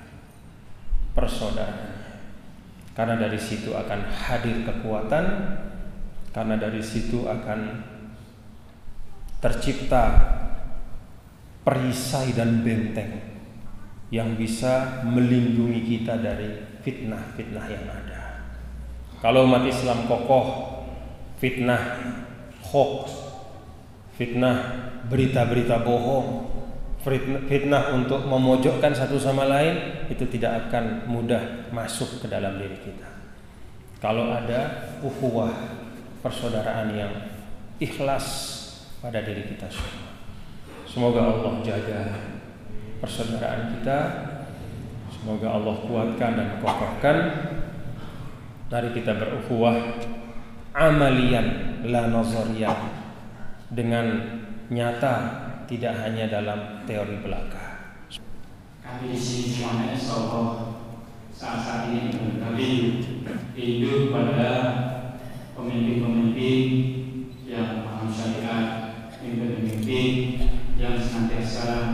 [1.15, 1.95] persaudaraan.
[2.95, 5.25] Karena dari situ akan hadir kekuatan,
[6.31, 7.83] karena dari situ akan
[9.43, 10.05] tercipta
[11.65, 13.19] perisai dan benteng
[14.13, 18.04] yang bisa melindungi kita dari fitnah-fitnah yang ada.
[19.25, 20.77] Kalau umat Islam kokoh
[21.41, 21.81] fitnah
[22.61, 23.09] hoax,
[24.21, 24.57] fitnah
[25.09, 26.45] berita-berita bohong,
[27.49, 33.09] fitnah untuk memojokkan satu sama lain itu tidak akan mudah masuk ke dalam diri kita.
[33.97, 35.57] Kalau ada uhuwah
[36.21, 37.13] persaudaraan yang
[37.81, 38.29] ikhlas
[39.01, 40.05] pada diri kita semua.
[40.85, 42.01] Semoga Allah jaga
[43.01, 43.99] persaudaraan kita.
[45.09, 47.17] Semoga Allah kuatkan dan kokohkan
[48.75, 50.03] Mari kita berukhuwah
[50.75, 52.75] amalian la nazariyan
[53.71, 54.19] dengan
[54.67, 55.15] nyata
[55.71, 57.95] tidak hanya dalam teori belaka.
[58.83, 60.75] Kami di sini semuanya Solo
[61.31, 62.99] saat saat ini kami
[63.55, 64.51] rindu pada
[65.55, 66.67] pemimpin-pemimpin
[67.47, 70.15] yang paham syariat, pemimpin-pemimpin
[70.83, 71.94] yang senantiasa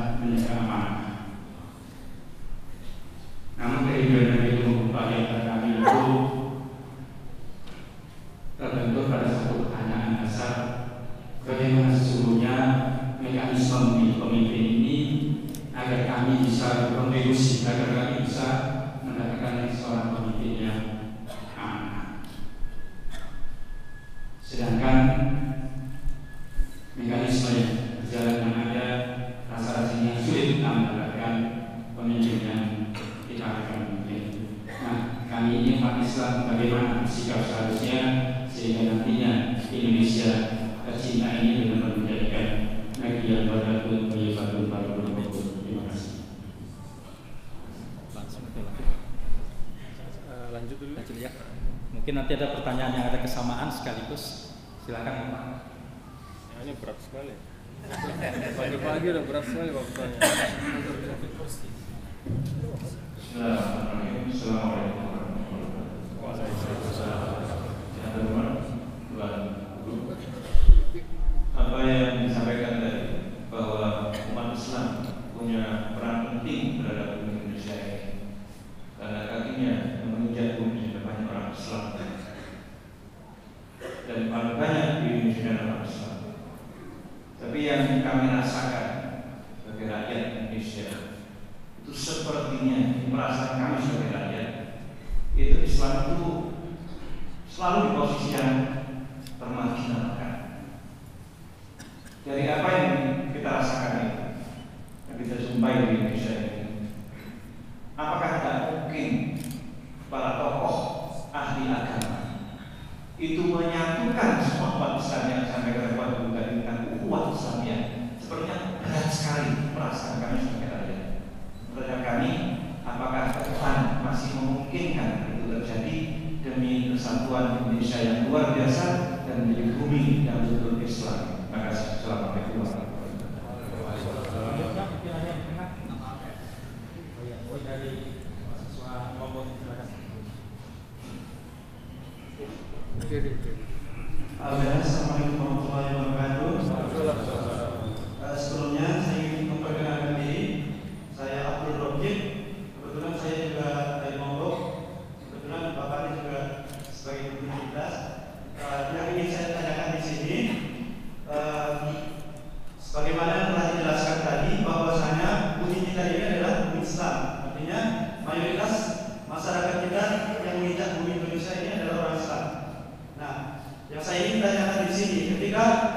[174.01, 175.89] Nah saya ingin tanyakan di sini ketika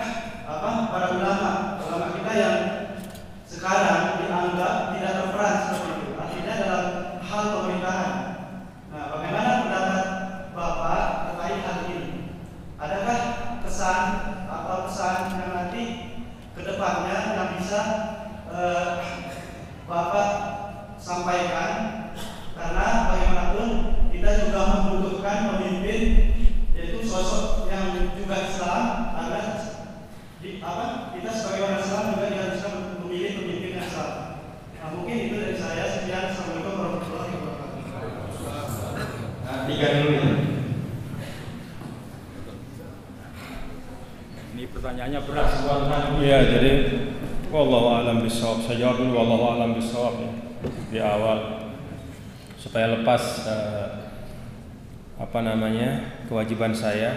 [56.75, 57.15] saya.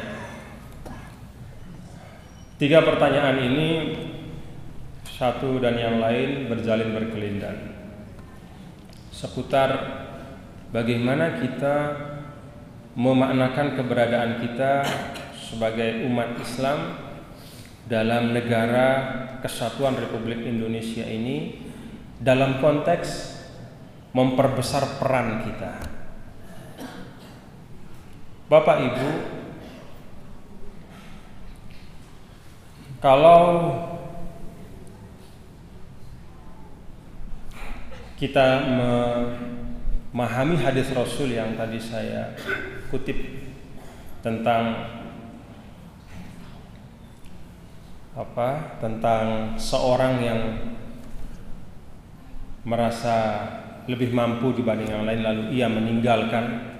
[2.56, 3.68] Tiga pertanyaan ini
[5.16, 7.76] satu dan yang lain berjalin berkelindan
[9.16, 9.72] seputar
[10.76, 11.76] bagaimana kita
[12.92, 14.84] memaknakan keberadaan kita
[15.40, 17.00] sebagai umat Islam
[17.88, 18.88] dalam negara
[19.40, 21.64] kesatuan Republik Indonesia ini
[22.20, 23.40] dalam konteks
[24.12, 25.72] memperbesar peran kita.
[28.52, 29.08] Bapak Ibu
[33.06, 33.70] kalau
[38.18, 38.66] kita
[40.10, 42.34] memahami hadis Rasul yang tadi saya
[42.90, 43.14] kutip
[44.26, 44.90] tentang
[48.18, 50.40] apa tentang seorang yang
[52.66, 53.38] merasa
[53.86, 56.74] lebih mampu dibanding yang lain lalu ia meninggalkan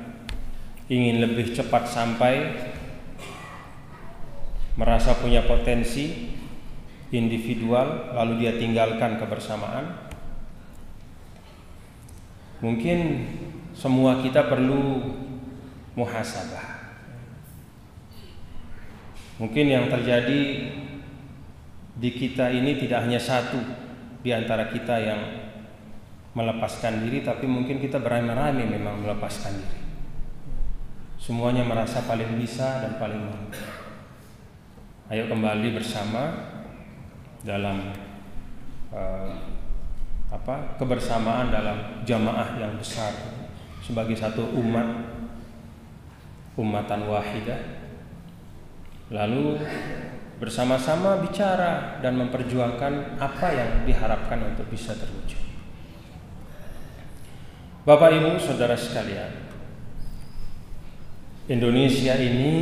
[0.91, 2.35] ingin lebih cepat sampai
[4.77, 6.37] merasa punya potensi
[7.11, 10.07] individual lalu dia tinggalkan kebersamaan
[12.57, 12.99] Mungkin
[13.77, 15.12] semua kita perlu
[15.93, 16.89] muhasabah.
[19.37, 20.41] Mungkin yang terjadi
[21.97, 23.61] di kita ini tidak hanya satu
[24.24, 25.20] di antara kita yang
[26.33, 29.81] melepaskan diri, tapi mungkin kita beramai-ramai memang melepaskan diri.
[31.20, 33.86] Semuanya merasa paling bisa dan paling mampu.
[35.07, 36.35] Ayo kembali bersama
[37.47, 37.95] dalam
[38.91, 39.31] uh,
[40.35, 43.15] apa kebersamaan dalam jamaah yang besar
[43.79, 45.07] sebagai satu umat
[46.59, 47.87] umatan wahidah.
[49.15, 49.63] Lalu
[50.43, 55.39] bersama-sama bicara dan memperjuangkan apa yang diharapkan untuk bisa terwujud.
[57.87, 59.31] Bapak Ibu Saudara sekalian
[61.47, 62.55] Indonesia ini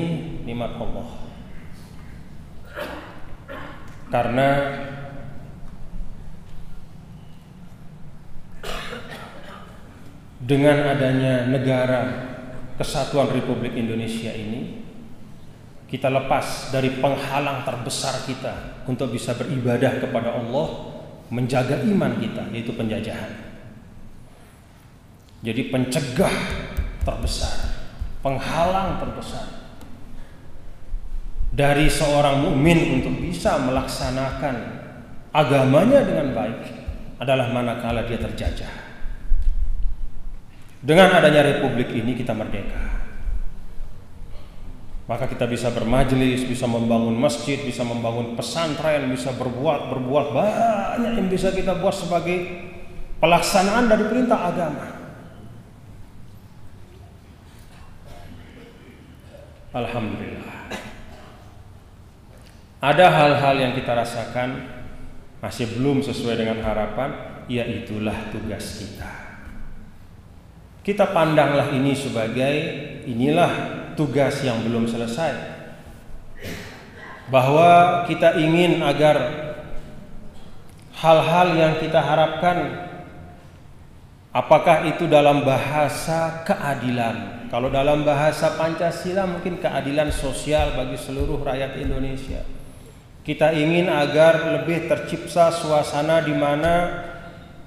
[0.44, 1.23] nikmat Allah
[4.14, 4.48] karena
[10.38, 12.00] dengan adanya negara
[12.78, 14.86] kesatuan Republik Indonesia ini
[15.90, 20.94] kita lepas dari penghalang terbesar kita untuk bisa beribadah kepada Allah
[21.34, 23.34] menjaga iman kita yaitu penjajahan.
[25.42, 26.34] Jadi pencegah
[27.02, 27.82] terbesar
[28.22, 29.63] penghalang terbesar
[31.54, 34.56] dari seorang mukmin untuk bisa melaksanakan
[35.30, 36.60] agamanya dengan baik
[37.22, 38.84] adalah manakala dia terjajah
[40.84, 42.92] dengan adanya republik ini kita merdeka.
[45.04, 51.28] Maka kita bisa bermajelis, bisa membangun masjid, bisa membangun pesantren, bisa berbuat berbuat banyak yang
[51.28, 52.68] bisa kita buat sebagai
[53.20, 54.84] pelaksanaan dari perintah agama.
[59.76, 60.33] Alhamdulillah.
[62.84, 64.60] Ada hal-hal yang kita rasakan
[65.40, 69.08] masih belum sesuai dengan harapan, ya itulah tugas kita.
[70.84, 72.54] Kita pandanglah ini sebagai
[73.08, 73.52] inilah
[73.96, 75.32] tugas yang belum selesai.
[77.32, 79.16] Bahwa kita ingin agar
[80.92, 82.84] hal-hal yang kita harapkan
[84.28, 87.48] apakah itu dalam bahasa keadilan.
[87.48, 92.44] Kalau dalam bahasa Pancasila mungkin keadilan sosial bagi seluruh rakyat Indonesia.
[93.24, 96.74] Kita ingin agar lebih tercipta suasana di mana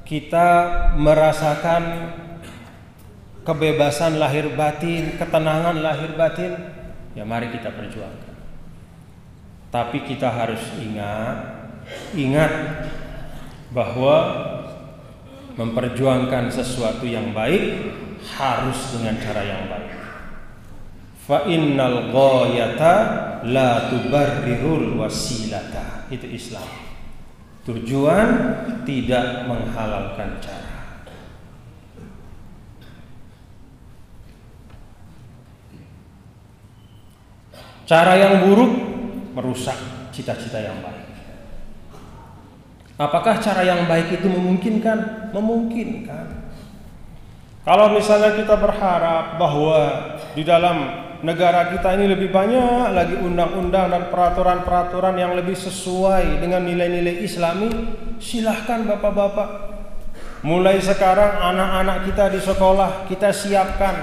[0.06, 0.48] kita
[0.94, 2.14] merasakan
[3.42, 6.54] kebebasan lahir batin, ketenangan lahir batin,
[7.18, 8.36] ya mari kita perjuangkan.
[9.74, 11.38] Tapi kita harus ingat,
[12.14, 12.54] ingat
[13.74, 14.18] bahwa
[15.58, 17.90] memperjuangkan sesuatu yang baik
[18.38, 19.97] harus dengan cara yang baik.
[21.28, 22.96] Fa innal ghayata
[23.44, 26.08] la tubarrirul wasilata.
[26.08, 26.64] Itu Islam.
[27.68, 28.28] Tujuan
[28.88, 30.76] tidak menghalalkan cara.
[37.84, 38.72] Cara yang buruk
[39.36, 39.76] merusak
[40.16, 41.08] cita-cita yang baik.
[42.96, 45.32] Apakah cara yang baik itu memungkinkan?
[45.36, 46.48] Memungkinkan.
[47.68, 49.80] Kalau misalnya kita berharap bahwa
[50.32, 56.62] di dalam negara kita ini lebih banyak lagi undang-undang dan peraturan-peraturan yang lebih sesuai dengan
[56.62, 57.70] nilai-nilai Islami,
[58.22, 59.50] silahkan bapak-bapak.
[60.46, 63.96] Mulai sekarang anak-anak kita di sekolah kita siapkan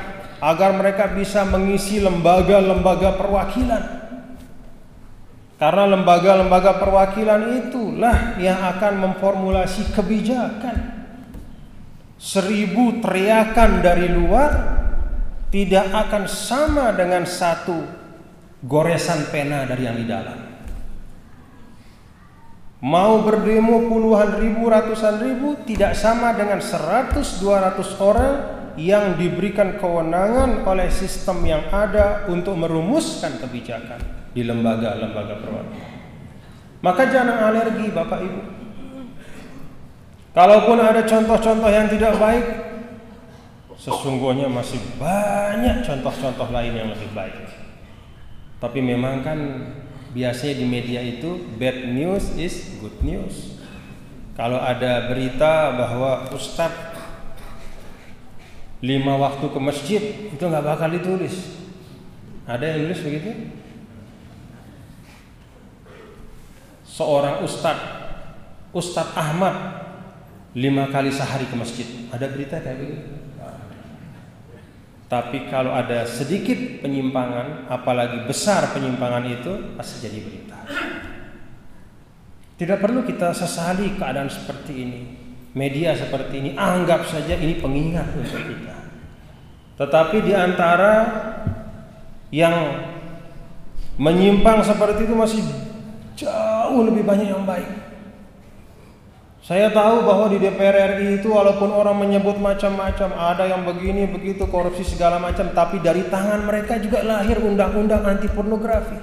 [0.43, 3.83] agar mereka bisa mengisi lembaga-lembaga perwakilan.
[5.55, 11.07] Karena lembaga-lembaga perwakilan itulah yang akan memformulasi kebijakan.
[12.19, 14.51] Seribu teriakan dari luar
[15.55, 17.78] tidak akan sama dengan satu
[18.66, 20.38] goresan pena dari yang di dalam.
[22.84, 28.34] mau berdemo puluhan ribu, ratusan ribu tidak sama dengan 100 200 orang
[28.74, 34.02] yang diberikan kewenangan oleh sistem yang ada untuk merumuskan kebijakan
[34.34, 35.94] di lembaga-lembaga perwakilan.
[36.82, 38.42] Maka jangan alergi Bapak Ibu.
[40.34, 42.74] Kalaupun ada contoh-contoh yang tidak baik,
[43.85, 47.37] sesungguhnya masih banyak contoh-contoh lain yang lebih baik.
[48.57, 49.39] Tapi memang kan
[50.16, 53.61] biasanya di media itu bad news is good news.
[54.32, 56.97] Kalau ada berita bahwa Ustadz
[58.80, 61.61] lima waktu ke masjid itu nggak bakal ditulis.
[62.45, 63.32] Ada yang nulis begitu?
[66.85, 67.80] Seorang ustadz,
[68.76, 69.57] Ustadz Ahmad
[70.53, 71.89] lima kali sehari ke masjid.
[72.12, 73.24] Ada berita kayak begitu?
[75.15, 80.59] Tapi kalau ada sedikit penyimpangan, apalagi besar penyimpangan itu, pasti jadi berita.
[82.59, 85.03] Tidak perlu kita sesali keadaan seperti ini.
[85.55, 88.75] Media seperti ini, anggap saja ini pengingat untuk kita.
[89.79, 90.95] Tetapi di antara
[92.35, 92.83] yang
[93.95, 95.47] menyimpang seperti itu masih
[96.19, 97.71] jauh lebih banyak yang baik.
[99.45, 104.49] Saya tahu bahwa di DPR RI itu walaupun orang menyebut macam-macam, ada yang begini, begitu,
[104.49, 108.97] korupsi segala macam, tapi dari tangan mereka juga lahir undang-undang anti pornografi.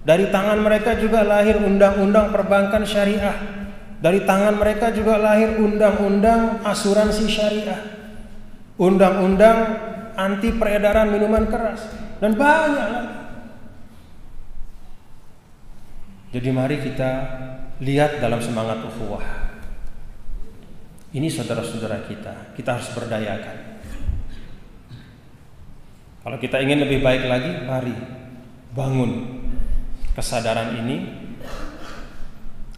[0.00, 3.36] Dari tangan mereka juga lahir undang-undang perbankan syariah.
[4.00, 7.80] Dari tangan mereka juga lahir undang-undang asuransi syariah.
[8.80, 9.58] Undang-undang
[10.16, 11.84] anti peredaran minuman keras
[12.16, 13.16] dan banyak lagi.
[16.32, 17.10] Jadi mari kita
[17.84, 19.45] lihat dalam semangat ukhuwah.
[21.14, 23.78] Ini saudara-saudara kita, kita harus berdayakan.
[26.26, 27.94] Kalau kita ingin lebih baik lagi, mari
[28.74, 29.10] bangun
[30.18, 31.24] kesadaran ini.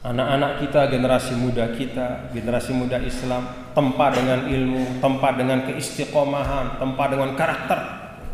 [0.04, 7.08] Anak-anak kita, generasi muda kita, generasi muda Islam, tempat dengan ilmu, tempat dengan keistiqomahan, tempat
[7.08, 7.80] dengan karakter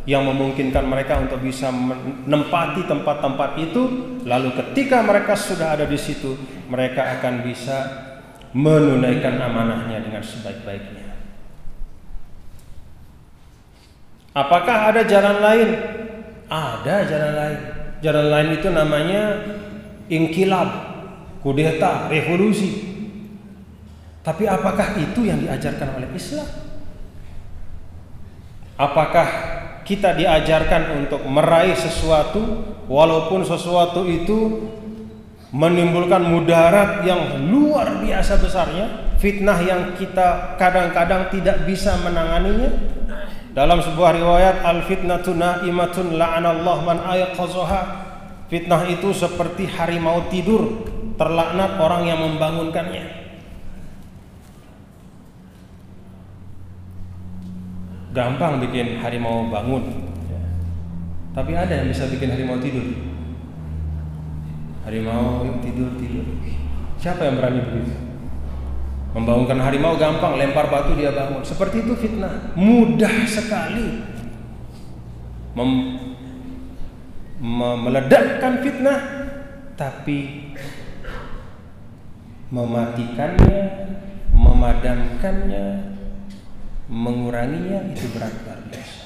[0.04, 3.82] yang memungkinkan mereka untuk bisa menempati tempat-tempat itu.
[4.28, 6.36] Lalu ketika mereka sudah ada di situ,
[6.68, 7.76] mereka akan bisa
[8.54, 11.18] menunaikan amanahnya dengan sebaik-baiknya.
[14.34, 15.68] Apakah ada jalan lain?
[16.46, 17.60] Ada jalan lain.
[18.02, 19.22] Jalan lain itu namanya
[20.06, 20.70] inkilab,
[21.42, 22.94] kudeta, revolusi.
[24.22, 26.48] Tapi apakah itu yang diajarkan oleh Islam?
[28.74, 29.28] Apakah
[29.86, 34.66] kita diajarkan untuk meraih sesuatu walaupun sesuatu itu
[35.54, 42.74] menimbulkan mudarat yang luar biasa besarnya, fitnah yang kita kadang-kadang tidak bisa menanganinya.
[43.54, 48.02] Dalam sebuah riwayat al fitnatu naimatun la'anallah man ayqazaha.
[48.50, 53.22] Fitnah itu seperti harimau tidur, terlaknat orang yang membangunkannya.
[58.10, 60.02] Gampang bikin harimau bangun.
[61.34, 63.13] Tapi ada yang bisa bikin harimau tidur.
[64.84, 66.28] Harimau tidur tidur.
[67.00, 67.94] Siapa yang berani begitu?
[69.16, 71.40] Membangunkan harimau gampang, lempar batu dia bangun.
[71.40, 74.02] Seperti itu fitnah, mudah sekali.
[75.54, 75.70] Mem
[77.38, 79.00] me- meledakkan fitnah,
[79.78, 80.50] tapi
[82.50, 83.62] mematikannya,
[84.34, 85.66] memadamkannya,
[86.90, 89.02] menguranginya itu berat biasa.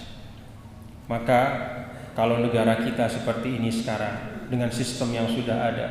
[1.08, 1.42] Maka
[2.16, 5.86] kalau negara kita seperti ini sekarang dengan sistem yang sudah ada,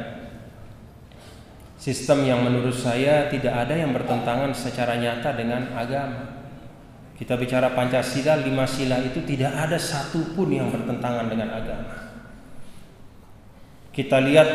[1.77, 6.37] sistem yang menurut saya tidak ada yang bertentangan secara nyata dengan agama.
[7.17, 12.13] Kita bicara Pancasila, lima sila itu tidak ada satupun yang bertentangan dengan agama.
[13.89, 14.49] Kita lihat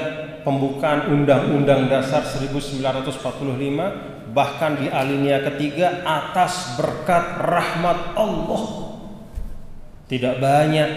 [0.46, 3.18] pembukaan Undang-Undang Dasar 1945
[4.30, 8.94] bahkan di alinea ketiga atas berkat rahmat Allah.
[10.06, 10.90] Tidak banyak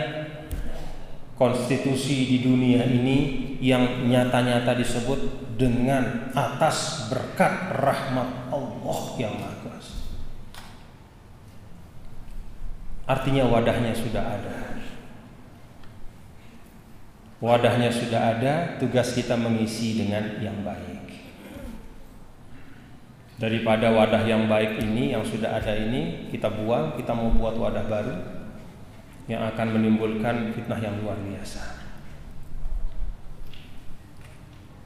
[1.35, 5.19] konstitusi di dunia ini yang nyata-nyata disebut
[5.59, 9.95] dengan atas berkat rahmat Allah yang Maha Kuasa.
[13.05, 14.55] Artinya wadahnya sudah ada.
[17.43, 21.03] Wadahnya sudah ada, tugas kita mengisi dengan yang baik.
[23.35, 27.83] Daripada wadah yang baik ini yang sudah ada ini kita buang, kita mau buat wadah
[27.91, 28.15] baru
[29.25, 31.85] yang akan menimbulkan fitnah yang luar biasa.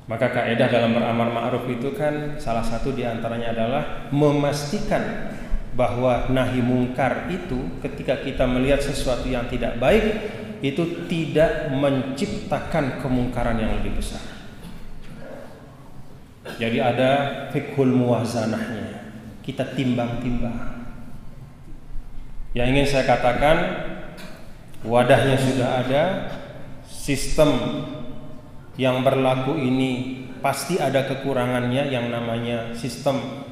[0.09, 5.29] Maka kaidah dalam beramar ma'ruf itu kan salah satu di antaranya adalah memastikan
[5.77, 10.01] bahwa nahi mungkar itu ketika kita melihat sesuatu yang tidak baik
[10.65, 14.19] itu tidak menciptakan kemungkaran yang lebih besar.
[16.57, 19.13] Jadi ada fikhul muwazanahnya.
[19.45, 20.81] Kita timbang-timbang.
[22.57, 23.57] Yang ingin saya katakan
[24.85, 26.03] wadahnya sudah ada,
[26.87, 27.49] sistem
[28.79, 33.43] yang berlaku ini pasti ada kekurangannya yang namanya sistem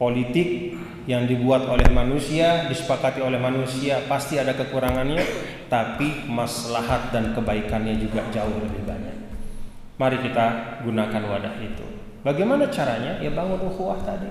[0.00, 5.20] politik yang dibuat oleh manusia, disepakati oleh manusia, pasti ada kekurangannya,
[5.68, 9.16] tapi maslahat dan kebaikannya juga jauh lebih banyak.
[10.00, 11.84] Mari kita gunakan wadah itu.
[12.24, 13.20] Bagaimana caranya?
[13.20, 14.28] Ya bangun ukhuwah tadi.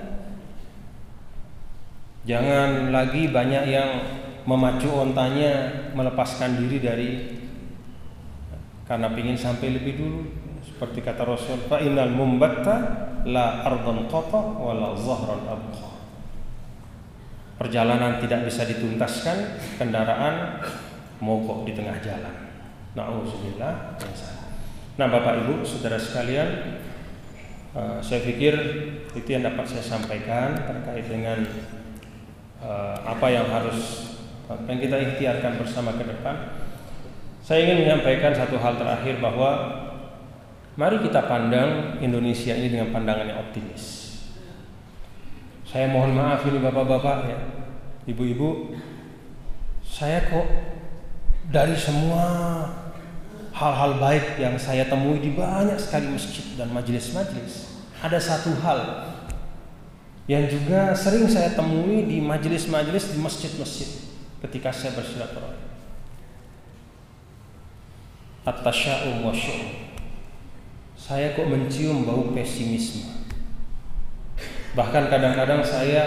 [2.26, 3.90] Jangan lagi banyak yang
[4.50, 7.10] memacu ontanya melepaskan diri dari
[8.90, 10.20] karena ingin sampai lebih dulu.
[10.60, 12.76] Seperti kata Rasul fa innal mumbatta
[13.22, 15.90] la ardhan qata wa la zahran abqa.
[17.62, 20.58] Perjalanan tidak bisa dituntaskan kendaraan
[21.22, 22.50] mogok di tengah jalan.
[22.98, 24.02] Na'udzubillah
[24.98, 26.76] nah Bapak Ibu saudara sekalian
[27.72, 28.52] uh, saya pikir
[29.14, 31.40] itu yang dapat saya sampaikan terkait dengan
[32.60, 34.09] uh, apa yang harus
[34.50, 36.34] yang kita ikhtiarkan bersama ke depan.
[37.40, 39.50] Saya ingin menyampaikan satu hal terakhir bahwa
[40.74, 44.10] mari kita pandang Indonesia ini dengan pandangan yang optimis.
[45.62, 47.38] Saya mohon maaf ini bapak-bapak ya,
[48.10, 48.74] ibu-ibu,
[49.86, 50.46] saya kok
[51.54, 52.26] dari semua
[53.54, 59.06] hal-hal baik yang saya temui di banyak sekali masjid dan majelis-majelis, ada satu hal
[60.26, 64.09] yang juga sering saya temui di majelis-majelis di masjid-masjid
[64.40, 65.70] ketika saya bersilaturahmi
[68.48, 69.34] at-tasya'um wa
[71.00, 73.08] Saya kok mencium bau pesimisme.
[74.76, 76.02] Bahkan kadang-kadang saya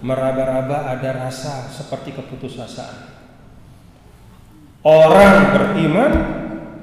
[0.00, 3.18] meraba-raba ada rasa seperti keputusasaan.
[4.86, 6.12] Orang beriman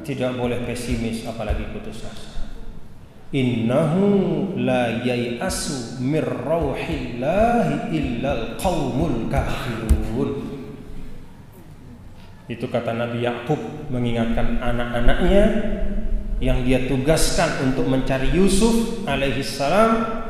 [0.05, 2.53] tidak boleh pesimis apalagi putus asa.
[3.33, 10.04] Innahu la yai'asu mir rauhillahi illal qaumul kafirun.
[12.45, 13.57] Itu kata Nabi Yakub
[13.89, 15.45] mengingatkan anak-anaknya
[16.37, 20.21] yang dia tugaskan untuk mencari Yusuf alaihi salam.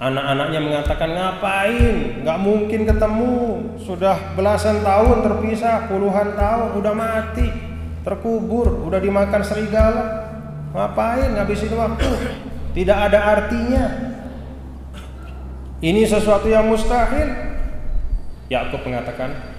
[0.00, 2.24] Anak-anaknya mengatakan ngapain?
[2.24, 3.36] Gak mungkin ketemu.
[3.84, 7.52] Sudah belasan tahun terpisah, puluhan tahun, udah mati,
[8.00, 10.32] terkubur, udah dimakan serigala.
[10.72, 12.08] Ngapain ngabisin waktu?
[12.72, 13.84] Tidak ada artinya.
[15.84, 17.28] Ini sesuatu yang mustahil.
[18.48, 19.49] Yakub mengatakan,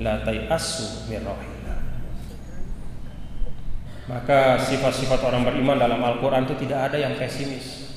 [0.00, 1.22] la tayasu min
[4.10, 7.94] Maka sifat-sifat orang beriman dalam Al-Quran itu tidak ada yang pesimis.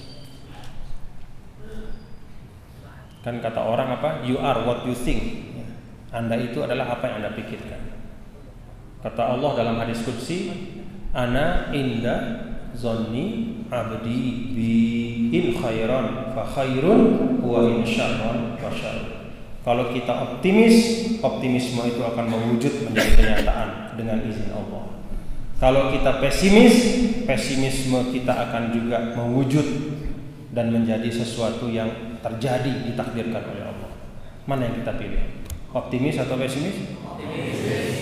[3.25, 4.21] Kan kata orang apa?
[4.21, 5.49] You are what you think.
[6.13, 7.81] Anda itu adalah apa yang Anda pikirkan.
[9.01, 10.53] Kata Allah dalam hadis Qudsi,
[11.17, 12.45] Ana inda
[12.77, 14.73] zonni abdi bi
[15.33, 19.22] in khairan fa khairun wa in syarran fa syarrun.
[19.63, 20.75] Kalau kita optimis,
[21.23, 24.91] optimisme itu akan mewujud menjadi kenyataan dengan izin Allah.
[25.55, 26.75] Kalau kita pesimis,
[27.23, 29.63] pesimisme kita akan juga mewujud
[30.51, 33.91] dan menjadi sesuatu yang terjadi ditakdirkan oleh Allah.
[34.43, 35.23] Mana yang kita pilih?
[35.71, 36.75] Optimis atau pesimis?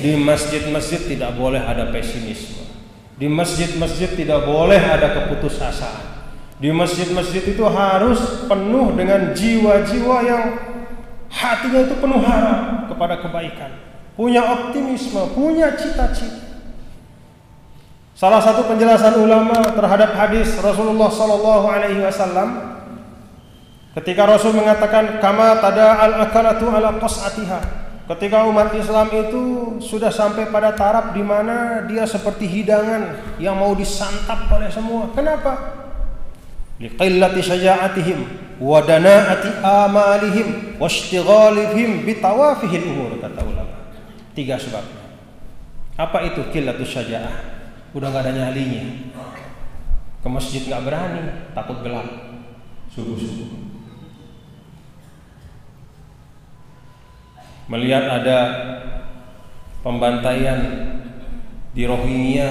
[0.02, 2.66] Di masjid-masjid tidak boleh ada pesimisme.
[3.22, 6.10] Di masjid-masjid tidak boleh ada keputusasaan.
[6.58, 10.46] Di masjid-masjid itu harus penuh dengan jiwa-jiwa yang
[11.32, 13.72] hatinya itu penuh harap kepada kebaikan,
[14.20, 16.52] punya optimisme, punya cita-cita.
[18.12, 22.78] Salah satu penjelasan ulama terhadap hadis Rasulullah Sallallahu Alaihi Wasallam
[23.98, 29.44] ketika Rasul mengatakan kama tada al akalatu ala qas'atiha Ketika umat Islam itu
[29.80, 35.08] sudah sampai pada taraf di mana dia seperti hidangan yang mau disantap oleh semua.
[35.16, 35.82] Kenapa?
[36.82, 38.20] liqillati syaja'atihim
[38.62, 43.90] wa dana'ati amalihim wa ishtighalihim bitawafihil umur kata ulama.
[44.38, 44.86] Tiga sebab.
[45.98, 47.34] Apa itu qillatu syaja'ah?
[47.98, 48.86] Udah nggak ada nyalinya.
[50.22, 51.22] Ke masjid nggak berani,
[51.58, 52.06] takut gelap.
[52.94, 53.50] Subuh-subuh.
[57.66, 58.40] Melihat ada
[59.82, 60.60] pembantaian
[61.74, 62.50] di Rohingya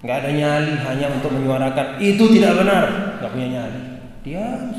[0.00, 2.84] nggak ada nyali hanya untuk menyuarakan itu tidak benar
[3.20, 3.89] nggak punya nyali
[4.22, 4.72] dia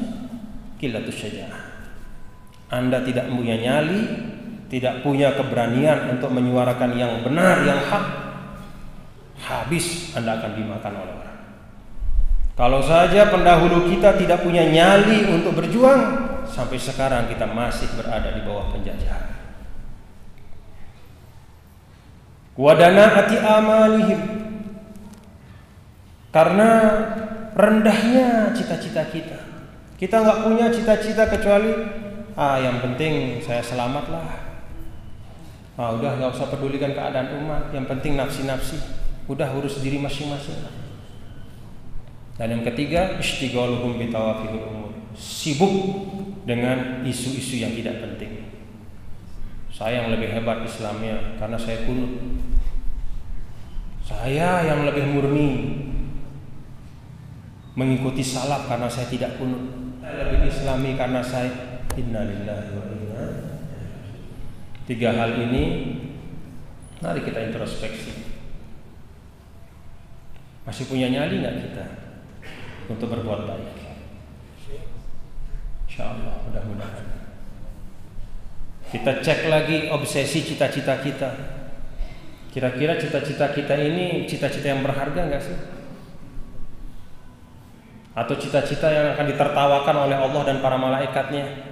[0.77, 1.49] kilatus saja.
[2.71, 4.31] Anda tidak punya nyali
[4.71, 8.05] tidak punya keberanian untuk menyuarakan yang benar yang hak
[9.43, 11.39] habis anda akan dimakan oleh orang.
[12.55, 18.41] Kalau saja pendahulu kita tidak punya nyali untuk berjuang sampai sekarang kita masih berada di
[18.47, 19.27] bawah penjajahan.
[22.55, 24.21] Wadana ati amalihim.
[26.31, 26.69] Karena
[27.55, 29.39] rendahnya cita-cita kita.
[29.99, 31.71] Kita nggak punya cita-cita kecuali
[32.33, 34.29] ah yang penting saya selamat lah.
[35.77, 38.77] Ah udah nggak usah pedulikan keadaan umat, yang penting nafsi-nafsi.
[39.29, 40.67] Udah urus diri masing-masing.
[42.35, 44.91] Dan yang ketiga, istighaluhum bitawafihul umur.
[45.13, 45.73] Sibuk
[46.49, 48.49] dengan isu-isu yang tidak penting.
[49.69, 52.17] Saya yang lebih hebat Islamnya karena saya kunut.
[54.01, 55.49] Saya yang lebih murni
[57.75, 59.63] mengikuti salaf karena saya tidak kunut.
[60.01, 61.49] Lebih islami karena saya
[61.95, 63.23] innalillahi wa inna
[64.89, 65.63] Tiga hal ini
[66.99, 68.27] mari kita introspeksi.
[70.67, 71.85] Masih punya nyali nggak kita
[72.91, 73.71] untuk berbuat baik?
[75.87, 77.07] Insya Allah mudah-mudahan.
[78.91, 81.31] Kita cek lagi obsesi cita-cita kita.
[82.51, 85.80] Kira-kira cita-cita kita ini cita-cita yang berharga nggak sih?
[88.11, 91.71] Atau cita-cita yang akan ditertawakan oleh Allah dan para malaikatnya?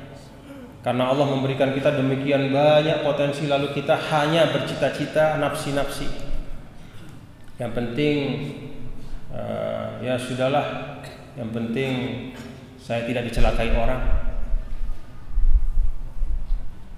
[0.80, 6.08] Karena Allah memberikan kita demikian banyak potensi lalu kita hanya bercita-cita nafsi-nafsi.
[7.60, 8.20] Yang penting
[9.36, 10.98] uh, ya sudahlah.
[11.36, 11.92] Yang penting
[12.80, 14.00] saya tidak dicelakai orang.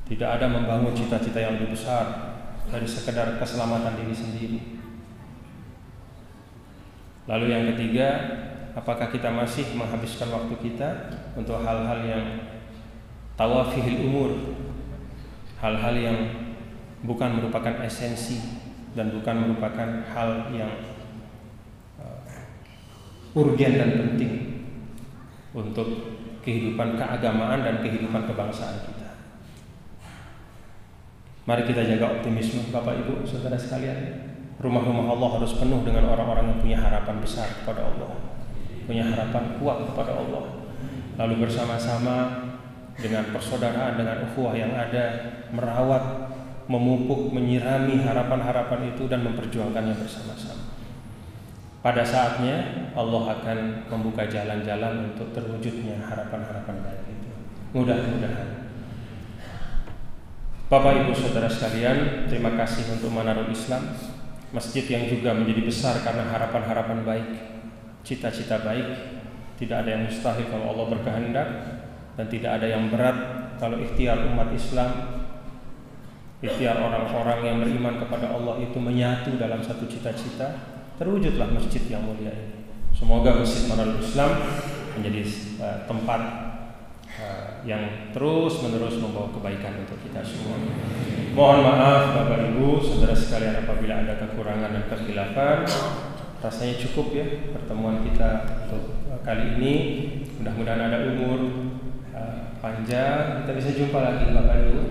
[0.05, 2.37] Tidak ada membangun cita-cita yang lebih besar
[2.69, 4.59] dari sekedar keselamatan diri sendiri.
[7.25, 8.09] Lalu yang ketiga,
[8.71, 10.89] apakah kita masih menghabiskan waktu kita
[11.35, 12.25] untuk hal-hal yang
[13.35, 14.31] tawafihil umur,
[15.59, 16.17] hal-hal yang
[17.03, 18.39] bukan merupakan esensi
[18.93, 20.71] dan bukan merupakan hal yang
[21.99, 22.21] uh,
[23.35, 24.33] urgen dan penting
[25.51, 25.87] untuk
[26.41, 29.09] kehidupan keagamaan dan kehidupan kebangsaan kita.
[31.49, 34.29] Mari kita jaga optimisme Bapak Ibu Saudara sekalian.
[34.61, 38.20] Rumah-rumah Allah harus penuh dengan orang-orang yang punya harapan besar kepada Allah.
[38.85, 40.43] Punya harapan kuat kepada Allah.
[41.19, 42.49] Lalu bersama-sama
[42.97, 46.31] dengan persaudaraan dengan ukhuwah yang ada merawat,
[46.69, 50.71] memupuk, menyirami harapan-harapan itu dan memperjuangkannya bersama-sama.
[51.81, 57.29] Pada saatnya Allah akan membuka jalan-jalan untuk terwujudnya harapan-harapan baik itu.
[57.73, 58.61] Mudah-mudahan
[60.71, 63.91] Bapak Ibu Saudara sekalian, terima kasih untuk Manarul Islam,
[64.55, 67.27] masjid yang juga menjadi besar karena harapan-harapan baik,
[68.01, 68.87] cita-cita baik.
[69.57, 71.47] Tidak ada yang mustahil kalau Allah berkehendak
[72.17, 73.17] dan tidak ada yang berat
[73.61, 74.89] kalau ikhtiar umat Islam,
[76.41, 80.57] ikhtiar orang-orang yang beriman kepada Allah itu menyatu dalam satu cita-cita,
[80.97, 82.65] terwujudlah masjid yang mulia ini.
[82.89, 84.33] Semoga Masjid Manarul Islam
[84.97, 85.21] menjadi
[85.61, 86.51] uh, tempat
[87.61, 90.57] yang terus menerus membawa kebaikan untuk kita semua.
[91.37, 95.59] Mohon maaf Bapak Ibu, saudara sekalian apabila ada kekurangan dan kekhilafan.
[96.41, 98.29] Rasanya cukup ya pertemuan kita
[98.65, 99.75] untuk kali ini.
[100.41, 101.39] Mudah-mudahan ada umur
[102.17, 104.81] uh, panjang, kita bisa jumpa lagi Bapak Ibu.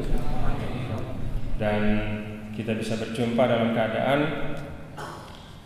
[1.59, 1.83] Dan
[2.55, 4.21] kita bisa berjumpa dalam keadaan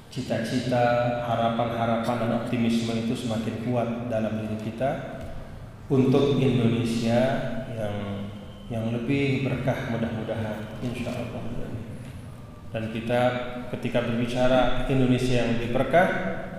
[0.09, 5.21] cita-cita, harapan-harapan dan optimisme itu semakin kuat dalam diri kita
[5.91, 7.21] untuk Indonesia
[7.75, 8.25] yang
[8.73, 11.64] yang lebih berkah mudah-mudahan insya Allah
[12.75, 13.21] dan kita
[13.71, 15.71] ketika berbicara Indonesia yang lebih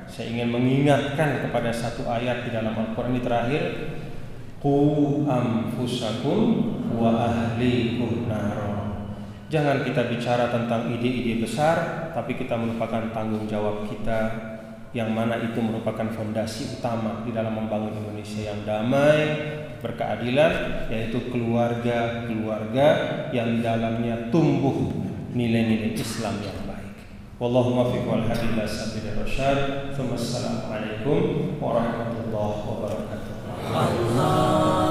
[0.07, 3.63] saya ingin mengingatkan kepada satu ayat di dalam Al-Quran ini terakhir
[4.63, 6.41] Qu anfusakum
[6.95, 9.11] wa ahlikum naro.
[9.51, 14.20] Jangan kita bicara tentang ide-ide besar Tapi kita melupakan tanggung jawab kita
[14.95, 19.20] yang mana itu merupakan fondasi utama di dalam membangun Indonesia yang damai,
[19.84, 22.88] berkeadilan, yaitu keluarga-keluarga
[23.36, 25.05] yang dalamnya tumbuh
[25.36, 26.95] nilai-nilai Islam yang baik.
[27.36, 29.91] Wallahu muwaffiq wal hadi ila sabilir rasyad.
[29.91, 33.33] Assalamualaikum warahmatullahi wabarakatuh.
[33.75, 34.84] Allah